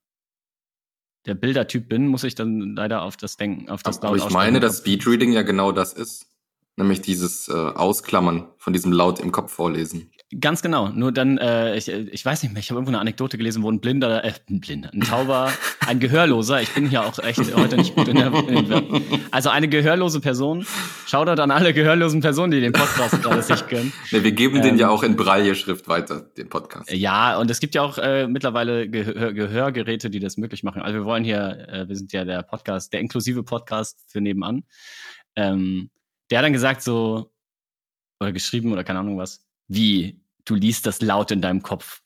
der 1.27 1.35
Bildertyp 1.35 1.89
bin, 1.89 2.07
muss 2.09 2.25
ich 2.25 2.35
dann 2.35 2.75
leider 2.77 3.03
auf 3.03 3.17
das 3.17 3.37
Denken, 3.37 3.71
auf 3.71 3.83
das 3.83 4.03
Aber 4.03 4.17
laut 4.17 4.29
ich 4.29 4.35
meine, 4.35 4.61
dass. 4.61 4.79
Speedreading 4.79 5.33
ja 5.33 5.43
genau 5.43 5.73
das 5.73 5.93
ist. 5.93 6.27
Nämlich 6.77 7.01
dieses 7.01 7.49
äh, 7.49 7.53
Ausklammern 7.53 8.49
von 8.59 8.73
diesem 8.73 8.91
laut 8.91 9.21
im 9.21 9.31
Kopf 9.31 9.53
vorlesen. 9.53 10.11
Ganz 10.41 10.63
genau. 10.63 10.89
Nur 10.89 11.13
dann, 11.13 11.39
äh, 11.39 11.77
ich, 11.77 11.89
ich 11.89 12.25
weiß 12.25 12.43
nicht 12.43 12.53
mehr, 12.53 12.61
ich 12.61 12.71
habe 12.71 12.79
irgendwo 12.79 12.91
eine 12.91 13.01
Anekdote 13.01 13.37
gelesen, 13.37 13.63
wo 13.63 13.71
ein 13.71 13.81
Blinder, 13.81 14.25
äh, 14.25 14.33
ein 14.49 14.61
Blinder, 14.61 14.91
ein 14.93 15.01
Tauber, 15.01 15.53
ein 15.87 16.01
Gehörloser, 16.01 16.63
ich 16.63 16.71
bin 16.71 16.89
hier 16.89 17.05
auch 17.05 17.19
echt 17.19 17.55
heute 17.55 17.77
nicht 17.77 17.95
gut 17.95 18.09
in 18.09 18.17
der, 18.17 18.33
in 18.33 18.69
der 18.69 18.83
Also 19.31 19.51
eine 19.51 19.69
gehörlose 19.69 20.21
Person, 20.21 20.67
Shoutout 21.07 21.41
an 21.41 21.51
alle 21.51 21.75
gehörlosen 21.75 22.21
Personen, 22.21 22.53
die 22.53 22.61
den 22.61 22.73
Podcast 22.73 23.23
gerade 23.23 23.43
sich 23.43 23.67
können. 23.67 23.93
Ne, 24.11 24.25
wir 24.25 24.33
geben 24.33 24.63
den 24.63 24.75
Ähm, 24.75 24.79
ja 24.79 24.89
auch 24.89 25.03
in 25.03 25.17
Braille-Schrift 25.17 25.89
weiter, 25.89 26.21
den 26.21 26.49
Podcast. 26.49 26.91
Ja, 26.91 27.39
und 27.39 27.51
es 27.51 27.61
gibt 27.61 27.75
ja 27.75 27.83
auch 27.83 27.99
äh, 27.99 28.27
mittlerweile 28.27 28.89
Gehör 28.89 29.33
Gehörgeräte, 29.33 30.11
die 30.11 30.21
das 30.21 30.37
möglich 30.37 30.63
machen. 30.63 30.83
Also 30.83 30.99
wir 30.99 31.05
wollen 31.05 31.25
hier, 31.25 31.69
äh, 31.69 31.89
wir 31.89 31.97
sind 31.97 32.13
ja 32.13 32.25
der 32.25 32.43
Podcast, 32.43 32.93
der 32.93 33.01
inklusive 33.01 33.43
Podcast 33.43 34.01
für 34.09 34.21
nebenan. 34.21 34.65
Ähm, 35.37 35.91
der 36.31 36.39
hat 36.39 36.45
dann 36.45 36.53
gesagt 36.53 36.83
so, 36.83 37.31
oder 38.21 38.33
geschrieben 38.33 38.73
oder 38.73 38.85
keine 38.85 39.01
Ahnung 39.01 39.19
was, 39.19 39.45
wie, 39.69 40.24
du 40.45 40.55
liest 40.55 40.87
das 40.87 41.01
laut 41.01 41.31
in 41.31 41.41
deinem 41.41 41.63
Kopf. 41.63 42.01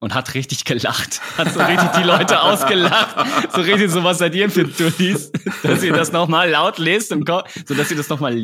Und 0.00 0.14
hat 0.14 0.34
richtig 0.34 0.64
gelacht. 0.64 1.20
Hat 1.38 1.52
so 1.52 1.60
richtig 1.60 1.92
die 1.92 2.02
Leute 2.02 2.42
ausgelacht. 2.42 3.52
So 3.52 3.60
richtig 3.60 3.88
so, 3.88 4.02
was 4.02 4.18
seid 4.18 4.34
ihr 4.34 4.50
für 4.50 4.64
Dullis, 4.64 5.30
dass 5.62 5.84
ihr 5.84 5.92
das 5.92 6.10
nochmal 6.10 6.50
laut 6.50 6.78
lest 6.78 7.12
im 7.12 7.24
Kopf, 7.24 7.54
so 7.66 7.74
dass 7.74 7.88
ihr 7.92 7.96
das 7.96 8.08
nochmal, 8.08 8.34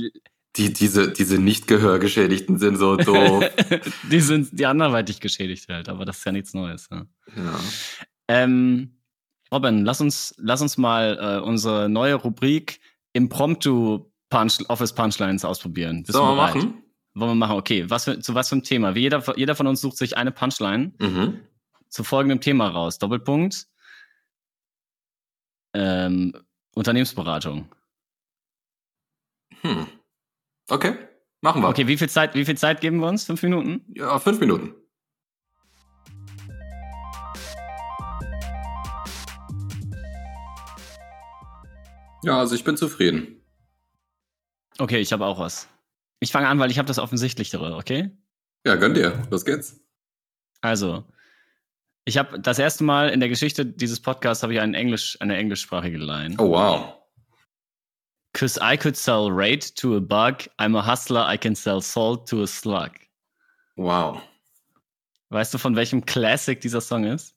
Die, 0.57 0.73
diese, 0.73 1.11
diese 1.13 1.39
Nicht-Gehörgeschädigten 1.39 2.59
sind 2.59 2.77
so 2.77 2.97
doof. 2.97 3.45
die 4.11 4.21
sind 4.21 4.51
die 4.53 4.67
anderweitig 4.67 5.19
geschädigt 5.19 5.69
halt, 5.69 5.89
aber 5.89 6.05
das 6.05 6.19
ist 6.19 6.25
ja 6.27 6.31
nichts 6.31 6.55
Neues. 6.55 6.89
Ja. 6.93 7.07
ja. 7.37 7.61
Ähm, 8.29 9.01
Robin, 9.53 9.85
lass 9.85 10.01
uns, 10.01 10.35
lass 10.39 10.63
uns 10.63 10.77
mal 10.79 11.19
äh, 11.21 11.41
unsere 11.45 11.89
neue 11.89 12.15
Rubrik 12.15 12.79
Impromptu 13.15 14.13
Punch, 14.31 14.59
Office 14.69 14.93
Punchlines 14.93 15.45
ausprobieren. 15.45 16.03
Bist 16.05 16.13
Sollen 16.13 16.37
du 16.37 16.37
wir 16.37 16.47
bereit? 16.47 16.55
machen? 16.55 16.83
Wollen 17.15 17.31
wir 17.33 17.35
machen? 17.35 17.57
Okay, 17.57 17.89
was 17.91 18.05
für, 18.05 18.21
zu 18.21 18.35
was 18.35 18.49
für 18.49 18.55
einem 18.55 18.63
Thema? 18.65 18.95
Wie 18.95 19.01
jeder, 19.01 19.37
jeder 19.37 19.55
von 19.57 19.67
uns 19.67 19.81
sucht 19.81 19.97
sich 19.97 20.17
eine 20.17 20.31
Punchline 20.31 20.93
Mhm. 21.01 21.41
zu 21.89 22.05
folgendem 22.05 22.41
Thema 22.41 22.69
raus. 22.69 22.99
Doppelpunkt. 22.99 23.67
Ähm, 25.75 26.33
Unternehmensberatung. 26.75 27.69
Hm. 29.63 29.87
Okay, 30.71 30.95
machen 31.41 31.63
wir. 31.63 31.69
Okay, 31.69 31.87
wie 31.89 31.97
viel 31.97 32.09
Zeit, 32.09 32.35
wie 32.35 32.45
viel 32.45 32.57
Zeit 32.57 32.81
geben 32.81 33.01
wir 33.01 33.09
uns? 33.09 33.25
Fünf 33.25 33.43
Minuten? 33.43 33.85
Ja, 33.95 34.19
fünf 34.19 34.39
Minuten. 34.39 34.75
Ja, 42.23 42.39
also 42.39 42.55
ich 42.55 42.65
bin 42.65 42.77
zufrieden. 42.77 43.43
Okay, 44.79 44.99
ich 44.99 45.13
habe 45.13 45.25
auch 45.27 45.39
was. 45.39 45.69
Ich 46.21 46.33
fange 46.33 46.49
an, 46.49 46.59
weil 46.59 46.71
ich 46.71 46.79
habe 46.79 46.89
das 46.89 46.99
Offensichtlichere, 46.99 47.77
okay? 47.77 48.11
Ja, 48.67 48.75
gönn 48.75 48.95
dir. 48.95 49.23
Los 49.31 49.45
geht's. 49.45 49.81
Also, 50.61 51.05
ich 52.05 52.19
habe 52.19 52.41
das 52.41 52.59
erste 52.59 52.85
Mal 52.85 53.11
in 53.11 53.21
der 53.21 53.29
Geschichte 53.29 53.65
dieses 53.67 54.01
Podcasts 54.01 54.43
habe 54.43 54.55
ich 54.55 54.61
einen 54.61 54.75
Englisch, 54.75 55.17
eine 55.21 55.37
englischsprachige 55.37 55.99
Line. 55.99 56.35
Oh, 56.39 56.51
wow. 56.51 56.95
Cause 58.33 58.59
I 58.63 58.77
could 58.77 58.97
sell 58.97 59.29
rate 59.31 59.75
to 59.75 59.97
a 59.97 60.01
bug, 60.01 60.49
I'm 60.59 60.77
a 60.77 60.87
hustler, 60.87 61.27
I 61.29 61.37
can 61.37 61.55
sell 61.55 61.81
salt 61.81 62.29
to 62.29 62.43
a 62.43 62.47
slug. 62.47 62.93
Wow. 63.77 64.23
Weißt 65.31 65.53
du, 65.53 65.59
von 65.59 65.77
welchem 65.77 66.05
Classic 66.05 66.61
dieser 66.61 66.81
Song 66.81 67.05
ist? 67.05 67.35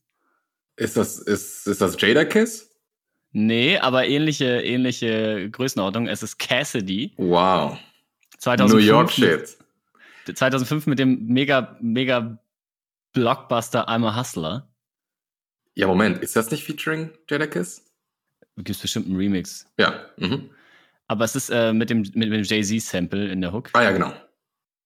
Ist 0.75 0.97
das, 0.97 1.19
ist, 1.19 1.67
ist 1.67 1.81
das 1.81 1.99
Jada 1.99 2.25
Kiss? 2.25 2.71
Nee, 3.31 3.77
aber 3.77 4.07
ähnliche, 4.07 4.61
ähnliche 4.61 5.49
Größenordnung. 5.49 6.07
Es 6.07 6.23
ist 6.23 6.37
Cassidy. 6.37 7.13
Wow. 7.17 7.77
2005 8.41 8.73
New 8.73 8.85
York 8.85 9.11
Shit. 9.11 9.57
Mit, 10.27 10.37
2005 10.37 10.87
mit 10.87 10.99
dem 10.99 11.25
mega, 11.27 11.77
mega 11.81 12.37
Blockbuster 13.13 13.87
I'm 13.87 14.05
a 14.05 14.15
Hustler. 14.15 14.67
Ja, 15.75 15.87
Moment. 15.87 16.21
Ist 16.21 16.35
das 16.35 16.51
nicht 16.51 16.63
featuring 16.63 17.11
Jada 17.29 17.47
Kiss? 17.47 17.85
Gibt 18.57 18.69
es 18.69 18.79
bestimmt 18.79 19.07
einen 19.07 19.15
Remix. 19.15 19.65
Ja. 19.77 20.05
Mhm. 20.17 20.49
Aber 21.07 21.25
es 21.25 21.35
ist 21.35 21.49
äh, 21.49 21.73
mit 21.73 21.89
dem, 21.89 21.99
mit 22.13 22.31
dem 22.31 22.43
Jay-Z-Sample 22.43 23.29
in 23.29 23.41
der 23.41 23.53
Hook. 23.53 23.69
Ah, 23.73 23.83
ja, 23.83 23.91
genau. 23.91 24.13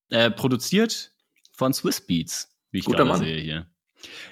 Äh, 0.10 0.32
produziert 0.32 1.12
von 1.52 1.74
Swiss 1.74 2.02
Beats, 2.02 2.56
wie 2.72 2.80
ich 2.80 2.86
Guter 2.86 3.00
gerade 3.00 3.10
Mann. 3.10 3.20
sehe 3.20 3.38
hier. 3.40 3.68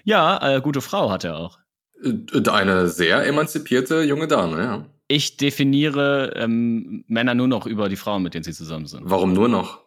Ja, 0.04 0.56
äh, 0.58 0.62
gute 0.62 0.82
Frau 0.82 1.10
hat 1.10 1.24
er 1.24 1.38
auch. 1.38 1.60
Äh, 2.04 2.50
Eine 2.50 2.88
sehr 2.90 3.26
emanzipierte 3.26 4.02
junge 4.04 4.28
Dame, 4.28 4.62
ja. 4.62 4.86
Ich 5.14 5.38
definiere 5.38 6.34
ähm, 6.36 7.04
Männer 7.08 7.36
nur 7.36 7.48
noch 7.48 7.68
über 7.68 7.88
die 7.88 7.98
Frauen, 7.98 8.24
mit 8.24 8.34
denen 8.34 8.44
sie 8.44 8.52
zusammen 8.52 8.88
sind. 8.88 9.04
Warum 9.06 9.34
nur 9.34 9.48
noch? 9.48 9.84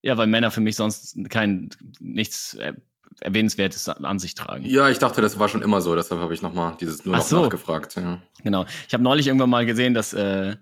Ja, 0.00 0.16
weil 0.16 0.26
Männer 0.26 0.50
für 0.50 0.62
mich 0.62 0.76
sonst 0.76 1.18
kein 1.28 1.68
nichts 2.00 2.54
äh, 2.54 2.72
erwähnenswertes 3.20 3.86
an 3.86 4.18
sich 4.18 4.34
tragen. 4.34 4.64
Ja, 4.64 4.88
ich 4.88 4.98
dachte, 4.98 5.20
das 5.20 5.38
war 5.38 5.50
schon 5.50 5.60
immer 5.60 5.82
so, 5.82 5.94
deshalb 5.94 6.22
habe 6.22 6.32
ich 6.32 6.40
nochmal 6.40 6.74
dieses 6.80 7.04
nur 7.04 7.16
noch 7.16 7.22
so. 7.22 7.42
nachgefragt. 7.42 7.96
Ja. 7.96 8.22
Genau. 8.42 8.64
Ich 8.86 8.94
habe 8.94 9.04
neulich 9.04 9.26
irgendwann 9.26 9.50
mal 9.50 9.66
gesehen, 9.66 9.92
dass 9.92 10.14
äh, 10.14 10.56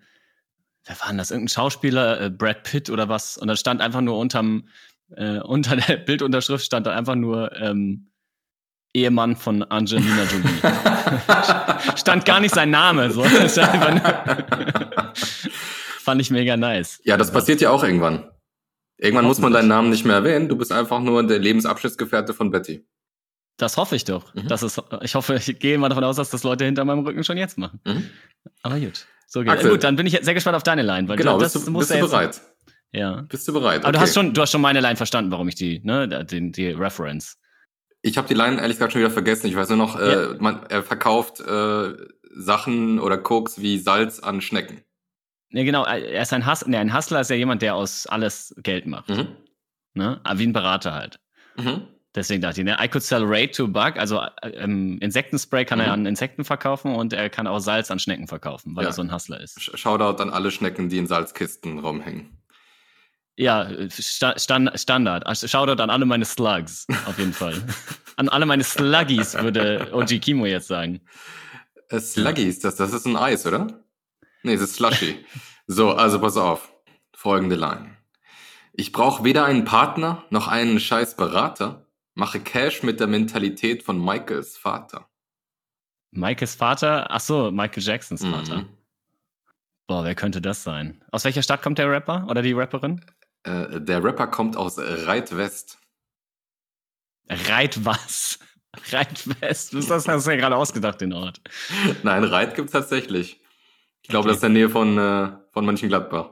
wer 0.85 1.01
war 1.01 1.07
denn 1.07 1.19
das? 1.19 1.31
Irgendein 1.31 1.55
Schauspieler, 1.55 2.21
äh, 2.23 2.31
Brad 2.31 2.65
Pitt 2.65 2.91
oder 2.91 3.09
was? 3.09 3.39
Und 3.39 3.47
da 3.47 3.55
stand 3.55 3.81
einfach 3.81 4.01
nur 4.01 4.19
unterm 4.19 4.69
äh, 5.11 5.39
unter 5.39 5.77
der 5.77 5.97
Bildunterschrift 6.05 6.65
stand 6.65 6.89
da 6.89 6.97
einfach 6.97 7.15
nur 7.15 7.55
ähm, 7.57 8.09
Ehemann 8.97 9.37
von 9.37 9.63
Angelina 9.63 10.25
Jolie. 10.25 10.61
stand 11.97 12.25
gar 12.25 12.41
nicht 12.41 12.55
sein 12.55 12.71
Name, 12.71 13.11
so. 13.11 13.23
Fand 16.01 16.21
ich 16.21 16.31
mega 16.31 16.57
nice. 16.57 17.01
Ja, 17.05 17.17
das 17.17 17.31
passiert 17.33 17.61
ja 17.61 17.71
auch 17.71 17.85
irgendwann. 17.85 18.31
Irgendwann 18.99 19.27
muss 19.27 19.39
man 19.39 19.53
deinen 19.53 19.69
Namen 19.69 19.91
nicht 19.91 20.05
mehr 20.07 20.17
erwähnen. 20.17 20.49
Du 20.49 20.57
bist 20.57 20.73
einfach 20.73 21.01
nur 21.01 21.23
der 21.27 21.39
Lebensabschnittsgefährte 21.39 22.33
von 22.33 22.51
Betty. 22.51 22.87
Das 23.59 23.77
hoffe 23.77 23.97
ich 23.97 24.05
doch. 24.05 24.35
Mhm. 24.35 24.49
Das 24.49 24.63
ist, 24.63 24.83
ich 25.03 25.15
hoffe, 25.15 25.35
ich 25.35 25.59
gehe 25.59 25.77
mal 25.79 25.89
davon 25.89 26.05
aus, 26.05 26.17
dass 26.17 26.31
das 26.31 26.43
Leute 26.45 26.65
hinter 26.65 26.85
meinem 26.85 27.05
Rücken 27.05 27.23
schon 27.25 27.37
jetzt 27.37 27.59
machen. 27.59 27.81
Mhm. 27.85 28.09
Aber 28.63 28.79
gut. 28.79 29.07
So 29.27 29.41
geht. 29.41 29.51
Axel. 29.51 29.71
Gut, 29.73 29.85
dann 29.85 29.97
bin 29.97 30.07
ich 30.07 30.13
jetzt 30.13 30.25
sehr 30.25 30.35
gespannt 30.35 30.57
auf 30.57 30.63
deine 30.63 30.83
Line, 30.83 31.09
weil 31.09 31.17
Genau, 31.17 31.39
das 31.39 31.53
bist 31.55 31.67
du, 31.69 31.73
bist 31.75 31.91
du 31.91 32.01
bereit? 32.01 32.41
Ja. 32.93 33.23
Bist 33.29 33.47
du 33.49 33.53
bereit? 33.53 33.83
Aber 33.85 33.93
du 33.93 33.99
Okay. 33.99 34.07
hast 34.07 34.15
schon, 34.15 34.33
du 34.33 34.41
hast 34.41 34.53
schon 34.53 34.61
meine 34.61 34.81
Line 34.81 34.97
verstanden, 34.97 35.31
warum 35.31 35.49
ich 35.49 35.57
die, 35.57 35.81
ne, 35.85 36.25
die, 36.25 36.53
die 36.53 36.69
Reference. 36.71 37.37
Ich 38.03 38.17
habe 38.19 38.29
die 38.29 38.35
Line 38.35 38.61
ehrlich 38.61 38.77
gesagt 38.77 38.93
schon 38.93 39.01
wieder 39.01 39.11
vergessen. 39.11 39.47
Ich 39.49 39.57
weiß 39.57 39.69
nur 39.71 39.79
noch, 39.79 39.99
äh, 39.99 40.35
man, 40.39 40.65
er 40.69 40.83
verkauft 40.83 41.41
äh, 41.41 41.95
Sachen 42.35 43.01
oder 43.01 43.19
Koks 43.19 43.61
wie 43.61 43.79
Salz 43.79 44.21
an 44.21 44.41
Schnecken. 44.41 44.83
Ne, 45.51 45.65
genau, 45.65 45.85
er 45.85 46.23
ist 46.23 46.33
ein 46.33 46.47
Hustler, 46.47 46.69
ne, 46.69 46.79
ein 46.79 46.95
Hustler 46.95 47.21
ist 47.21 47.31
ja 47.31 47.37
jemand, 47.37 47.63
der 47.63 47.75
aus 47.75 48.07
alles 48.07 48.55
Geld 48.63 48.87
macht, 48.87 49.09
Mhm. 49.09 49.29
ne? 49.95 50.21
Aber 50.25 50.39
wie 50.39 50.47
ein 50.47 50.53
Berater 50.53 50.93
halt. 50.93 51.19
Mhm. 51.57 51.83
Deswegen 52.15 52.41
dachte 52.43 52.61
ich, 52.61 52.65
ne, 52.65 52.77
I 52.83 52.89
could 52.89 53.03
sell 53.03 53.23
Raid 53.25 53.55
to 53.55 53.69
bug, 53.69 53.97
also 53.97 54.21
äh, 54.43 54.49
ähm, 54.51 54.99
Insektenspray 55.01 55.65
kann 55.65 55.81
er 55.81 55.87
Mhm. 55.89 55.93
an 55.93 56.07
Insekten 56.07 56.45
verkaufen 56.45 56.95
und 56.95 57.13
er 57.13 57.31
kann 57.31 57.47
auch 57.47 57.59
Salz 57.61 57.91
an 57.91 57.99
Schnecken 57.99 58.27
verkaufen, 58.27 58.75
weil 58.77 58.85
Ja. 58.85 58.91
er 58.91 58.93
so 58.93 59.03
ein 59.03 59.13
Hustler 59.13 59.41
ist. 59.41 59.59
Sh- 59.59 59.77
Shoutout 59.77 60.23
an 60.23 60.31
alle 60.31 60.51
Schnecken, 60.51 60.89
die 60.89 60.99
in 60.99 61.07
Salzkisten 61.07 61.79
rumhängen. 61.79 62.36
Ja, 63.37 63.69
Sta 63.91 64.39
Stan 64.39 64.71
Standard. 64.75 65.27
Also 65.27 65.47
Shoutout 65.47 65.83
an 65.83 65.91
alle 65.91 66.07
meine 66.07 66.25
Slugs, 66.25 66.87
auf 67.07 67.19
jeden 67.19 67.35
Fall. 67.35 67.63
an 68.17 68.29
alle 68.31 68.47
meine 68.47 68.65
Sluggies, 68.65 69.35
würde 69.35 69.91
OG 69.93 70.21
Kimo 70.23 70.47
jetzt 70.47 70.69
sagen. 70.69 71.01
Äh, 71.91 72.01
Sluggies, 72.01 72.61
das, 72.61 72.77
das 72.77 72.93
ist 72.93 73.07
ein 73.07 73.17
Eis, 73.17 73.47
oder? 73.47 73.67
Nee, 74.43 74.55
es 74.55 74.63
ist 74.63 74.77
Slushy. 74.77 75.25
so, 75.67 75.93
also 75.93 76.19
pass 76.19 76.37
auf. 76.37 76.73
Folgende 77.15 77.57
Line. 77.57 77.97
Ich 78.73 78.93
brauche 78.93 79.25
weder 79.25 79.45
einen 79.45 79.65
Partner 79.65 80.25
noch 80.31 80.49
einen 80.49 80.81
scheiß 80.81 81.17
Berater. 81.17 81.87
Mache 82.15 82.41
Cash 82.41 82.83
mit 82.83 83.01
der 83.01 83.07
Mentalität 83.07 83.83
von 83.83 84.03
Michaels 84.03 84.57
Vater. 84.57 85.09
Michaels 86.11 86.55
Vater, 86.55 87.11
ach 87.11 87.21
so, 87.21 87.51
Michael 87.51 87.83
Jacksons 87.83 88.25
Vater. 88.25 88.59
Mhm. 88.59 88.69
Boah, 89.87 90.05
wer 90.05 90.15
könnte 90.15 90.41
das 90.41 90.63
sein? 90.63 91.03
Aus 91.13 91.25
welcher 91.25 91.43
Stadt 91.43 91.63
kommt 91.63 91.79
der 91.79 91.91
Rapper 91.91 92.27
oder 92.29 92.43
die 92.43 92.53
Rapperin? 92.53 93.05
Äh, 93.47 93.81
der 93.81 94.03
Rapper 94.03 94.27
kommt 94.27 94.57
aus 94.57 94.77
Reit 94.79 95.37
West. 95.37 95.79
Reit 97.29 97.85
was? 97.85 98.39
Reit 98.93 99.27
West. 99.41 99.75
Was 99.75 99.81
ist 99.85 99.91
das? 99.91 100.09
Hast 100.09 100.27
du 100.27 100.31
ja 100.33 100.37
gerade 100.37 100.57
ausgedacht, 100.57 101.01
den 101.01 101.13
Ort. 101.13 101.41
Nein, 102.03 102.25
Reit 102.25 102.55
gibt's 102.55 102.73
tatsächlich. 102.73 103.41
Ich 104.03 104.09
glaube, 104.09 104.29
Okay. 104.29 104.35
das 104.35 104.37
ist 104.39 104.45
in 104.45 104.55
der 104.55 104.63
Nähe 104.63 104.71
von, 104.71 104.99
äh, 104.99 105.33
von 105.53 105.65
Mönchengladbach. 105.65 106.31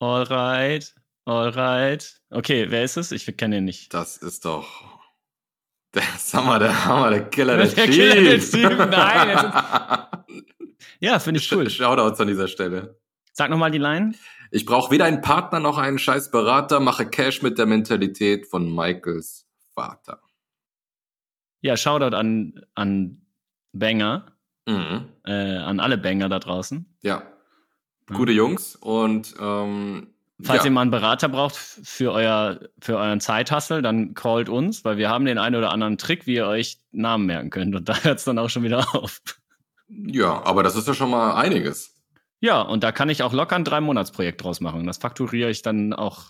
Alright, 0.00 0.94
alright. 1.26 2.20
Okay, 2.30 2.66
wer 2.70 2.82
ist 2.84 2.96
es? 2.96 3.12
Ich 3.12 3.24
kenne 3.36 3.58
ihn 3.58 3.64
nicht. 3.64 3.94
Das 3.94 4.16
ist 4.16 4.44
doch 4.44 4.66
der 5.94 6.02
Hammer, 6.32 6.58
der 6.58 6.84
Hammer, 6.84 7.10
der 7.10 7.28
Killer, 7.30 7.56
der, 7.56 7.66
Der 7.68 7.86
Killer, 7.86 8.14
der 8.22 8.38
Chief. 8.40 8.50
Chief, 8.50 8.76
nein, 8.78 10.02
Ja, 11.00 11.18
finde 11.18 11.40
ich 11.40 11.52
cool. 11.52 11.68
Shoutouts 11.70 12.20
an 12.20 12.28
dieser 12.28 12.48
Stelle. 12.48 12.98
Sag 13.32 13.50
nochmal 13.50 13.70
die 13.70 13.78
Line. 13.78 14.14
Ich 14.54 14.66
brauche 14.66 14.90
weder 14.90 15.06
einen 15.06 15.22
Partner 15.22 15.60
noch 15.60 15.78
einen 15.78 15.98
scheiß 15.98 16.30
Berater, 16.30 16.78
mache 16.78 17.06
Cash 17.06 17.40
mit 17.40 17.56
der 17.56 17.64
Mentalität 17.64 18.46
von 18.46 18.72
Michaels 18.72 19.48
Vater. 19.74 20.20
Ja, 21.62 21.76
Shoutout 21.78 22.14
an, 22.14 22.60
an 22.74 23.22
Banger, 23.72 24.26
Mhm. 24.68 25.06
äh, 25.24 25.32
an 25.56 25.80
alle 25.80 25.96
Banger 25.98 26.28
da 26.28 26.38
draußen. 26.38 26.86
Ja. 27.00 27.22
Gute 28.12 28.32
Jungs 28.32 28.76
und 28.76 29.34
ähm, 29.40 30.08
Falls 30.42 30.60
ja. 30.60 30.64
ihr 30.66 30.70
mal 30.72 30.82
einen 30.82 30.90
Berater 30.90 31.28
braucht 31.28 31.56
für, 31.56 32.12
euer, 32.12 32.60
für 32.80 32.96
euren 32.98 33.20
Zeithassel, 33.20 33.80
dann 33.80 34.12
callt 34.14 34.48
uns, 34.48 34.84
weil 34.84 34.98
wir 34.98 35.08
haben 35.08 35.24
den 35.24 35.38
einen 35.38 35.56
oder 35.56 35.70
anderen 35.72 35.98
Trick, 35.98 36.26
wie 36.26 36.34
ihr 36.34 36.46
euch 36.46 36.78
Namen 36.90 37.26
merken 37.26 37.48
könnt. 37.50 37.74
Und 37.76 37.88
da 37.88 37.96
hört 38.02 38.18
es 38.18 38.24
dann 38.24 38.38
auch 38.38 38.50
schon 38.50 38.64
wieder 38.64 38.80
auf. 38.94 39.20
ja, 39.88 40.42
aber 40.44 40.62
das 40.62 40.76
ist 40.76 40.86
ja 40.88 40.94
schon 40.94 41.10
mal 41.10 41.34
einiges. 41.36 41.94
Ja, 42.42 42.60
und 42.60 42.82
da 42.82 42.90
kann 42.90 43.08
ich 43.08 43.22
auch 43.22 43.32
locker 43.32 43.54
ein 43.54 43.64
Drei-Monats-Projekt 43.64 44.42
draus 44.42 44.60
machen. 44.60 44.84
Das 44.84 44.98
fakturiere 44.98 45.48
ich 45.48 45.62
dann 45.62 45.92
auch 45.92 46.24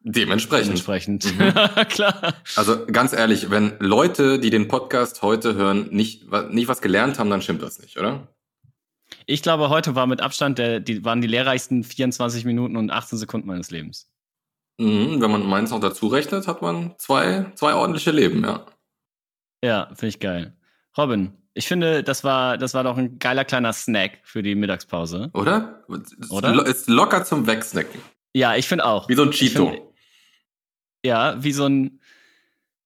Dementsprechend. 0.00 0.66
dementsprechend. 0.66 1.38
Mhm. 1.38 1.84
Klar. 1.88 2.34
Also 2.54 2.84
ganz 2.86 3.14
ehrlich, 3.14 3.50
wenn 3.50 3.72
Leute, 3.78 4.38
die 4.38 4.50
den 4.50 4.68
Podcast 4.68 5.22
heute 5.22 5.54
hören, 5.54 5.88
nicht, 5.90 6.30
nicht 6.50 6.68
was 6.68 6.82
gelernt 6.82 7.18
haben, 7.18 7.30
dann 7.30 7.40
stimmt 7.40 7.62
das 7.62 7.80
nicht, 7.80 7.98
oder? 7.98 8.28
Ich 9.24 9.42
glaube, 9.42 9.70
heute 9.70 9.94
war 9.94 10.06
mit 10.06 10.20
Abstand 10.20 10.58
der, 10.58 10.80
die 10.80 11.02
waren 11.04 11.22
die 11.22 11.28
lehrreichsten 11.28 11.82
24 11.82 12.44
Minuten 12.44 12.76
und 12.76 12.90
18 12.90 13.16
Sekunden 13.16 13.46
meines 13.46 13.70
Lebens. 13.70 14.10
Mhm, 14.78 15.22
wenn 15.22 15.30
man 15.30 15.46
meins 15.46 15.70
noch 15.70 15.80
dazu 15.80 16.08
rechnet, 16.08 16.46
hat 16.46 16.60
man 16.60 16.94
zwei, 16.98 17.50
zwei 17.54 17.72
ordentliche 17.74 18.10
Leben, 18.10 18.44
ja. 18.44 18.66
Ja, 19.64 19.86
finde 19.94 20.08
ich 20.08 20.20
geil. 20.20 20.56
Robin, 20.98 21.32
ich 21.54 21.66
finde, 21.68 22.02
das 22.02 22.24
war, 22.24 22.56
das 22.58 22.74
war 22.74 22.84
doch 22.84 22.96
ein 22.96 23.18
geiler 23.18 23.44
kleiner 23.44 23.72
Snack 23.72 24.20
für 24.24 24.42
die 24.42 24.54
Mittagspause. 24.54 25.30
Oder? 25.34 25.84
Ist 25.88 26.30
Oder? 26.30 26.66
Ist 26.66 26.88
locker 26.88 27.24
zum 27.24 27.46
Wegsnacken. 27.46 28.00
Ja, 28.34 28.56
ich 28.56 28.66
finde 28.66 28.86
auch. 28.86 29.08
Wie 29.08 29.14
so 29.14 29.22
ein 29.22 29.30
Cheeto. 29.30 29.70
find- 29.70 29.82
Ja, 31.04 31.42
wie 31.42 31.52
so 31.52 31.66
ein, 31.66 32.00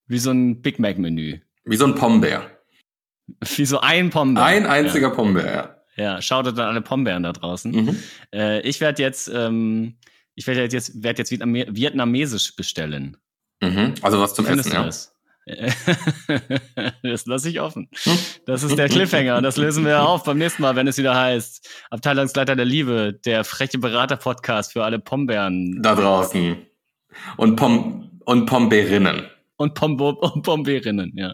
wie 0.07 0.19
so 0.19 0.31
ein 0.31 0.61
Big 0.61 0.79
Mac 0.79 0.97
Menü. 0.97 1.39
Wie 1.63 1.77
so 1.77 1.85
ein 1.85 1.95
Pombeer. 1.95 2.51
Wie 3.57 3.65
so 3.65 3.81
ein 3.81 4.09
Pombeer. 4.09 4.41
Ein 4.45 4.65
einziger 4.65 5.09
Pombeer, 5.09 5.45
ja. 5.45 5.75
Ja, 5.97 6.03
ja 6.13 6.21
schaut 6.21 6.47
an 6.47 6.57
alle 6.59 6.79
Pombeeren 6.81 7.23
da 7.23 7.33
draußen. 7.33 7.71
Mhm. 7.71 7.99
Äh, 8.33 8.61
ich 8.61 8.79
werde 8.79 9.01
jetzt, 9.03 9.27
ähm, 9.27 9.97
ich 10.33 10.47
werde 10.47 10.63
jetzt, 10.63 11.03
werd 11.03 11.19
jetzt 11.19 11.29
Vietname 11.31 11.65
vietnamesisch 11.69 12.55
bestellen. 12.55 13.17
Mhm. 13.61 13.95
Also 14.01 14.21
was 14.21 14.33
zum 14.33 14.45
Findest 14.45 14.69
Essen, 14.69 14.77
ja. 14.79 14.85
das? 14.85 15.13
das 17.03 17.25
lasse 17.25 17.49
ich 17.49 17.61
offen. 17.61 17.89
Das 18.45 18.63
ist 18.63 18.77
der 18.77 18.89
Cliffhanger. 18.89 19.41
Das 19.41 19.57
lösen 19.57 19.85
wir 19.85 20.07
auf 20.07 20.23
beim 20.23 20.37
nächsten 20.37 20.61
Mal, 20.61 20.75
wenn 20.75 20.87
es 20.87 20.97
wieder 20.97 21.15
heißt 21.15 21.69
Abteilungsleiter 21.89 22.55
der 22.55 22.65
Liebe, 22.65 23.13
der 23.25 23.43
freche 23.43 23.77
Berater-Podcast 23.77 24.73
für 24.73 24.83
alle 24.83 24.99
Pombeeren 24.99 25.81
Da 25.81 25.95
draußen. 25.95 26.57
Und 27.37 27.55
Pom 27.55 28.19
und 28.25 28.45
Pombeerinnen. 28.45 29.25
und, 29.57 29.73
Pombo 29.73 30.09
und 30.09 30.43
Pombeerinnen. 30.43 31.13
Ja. 31.15 31.33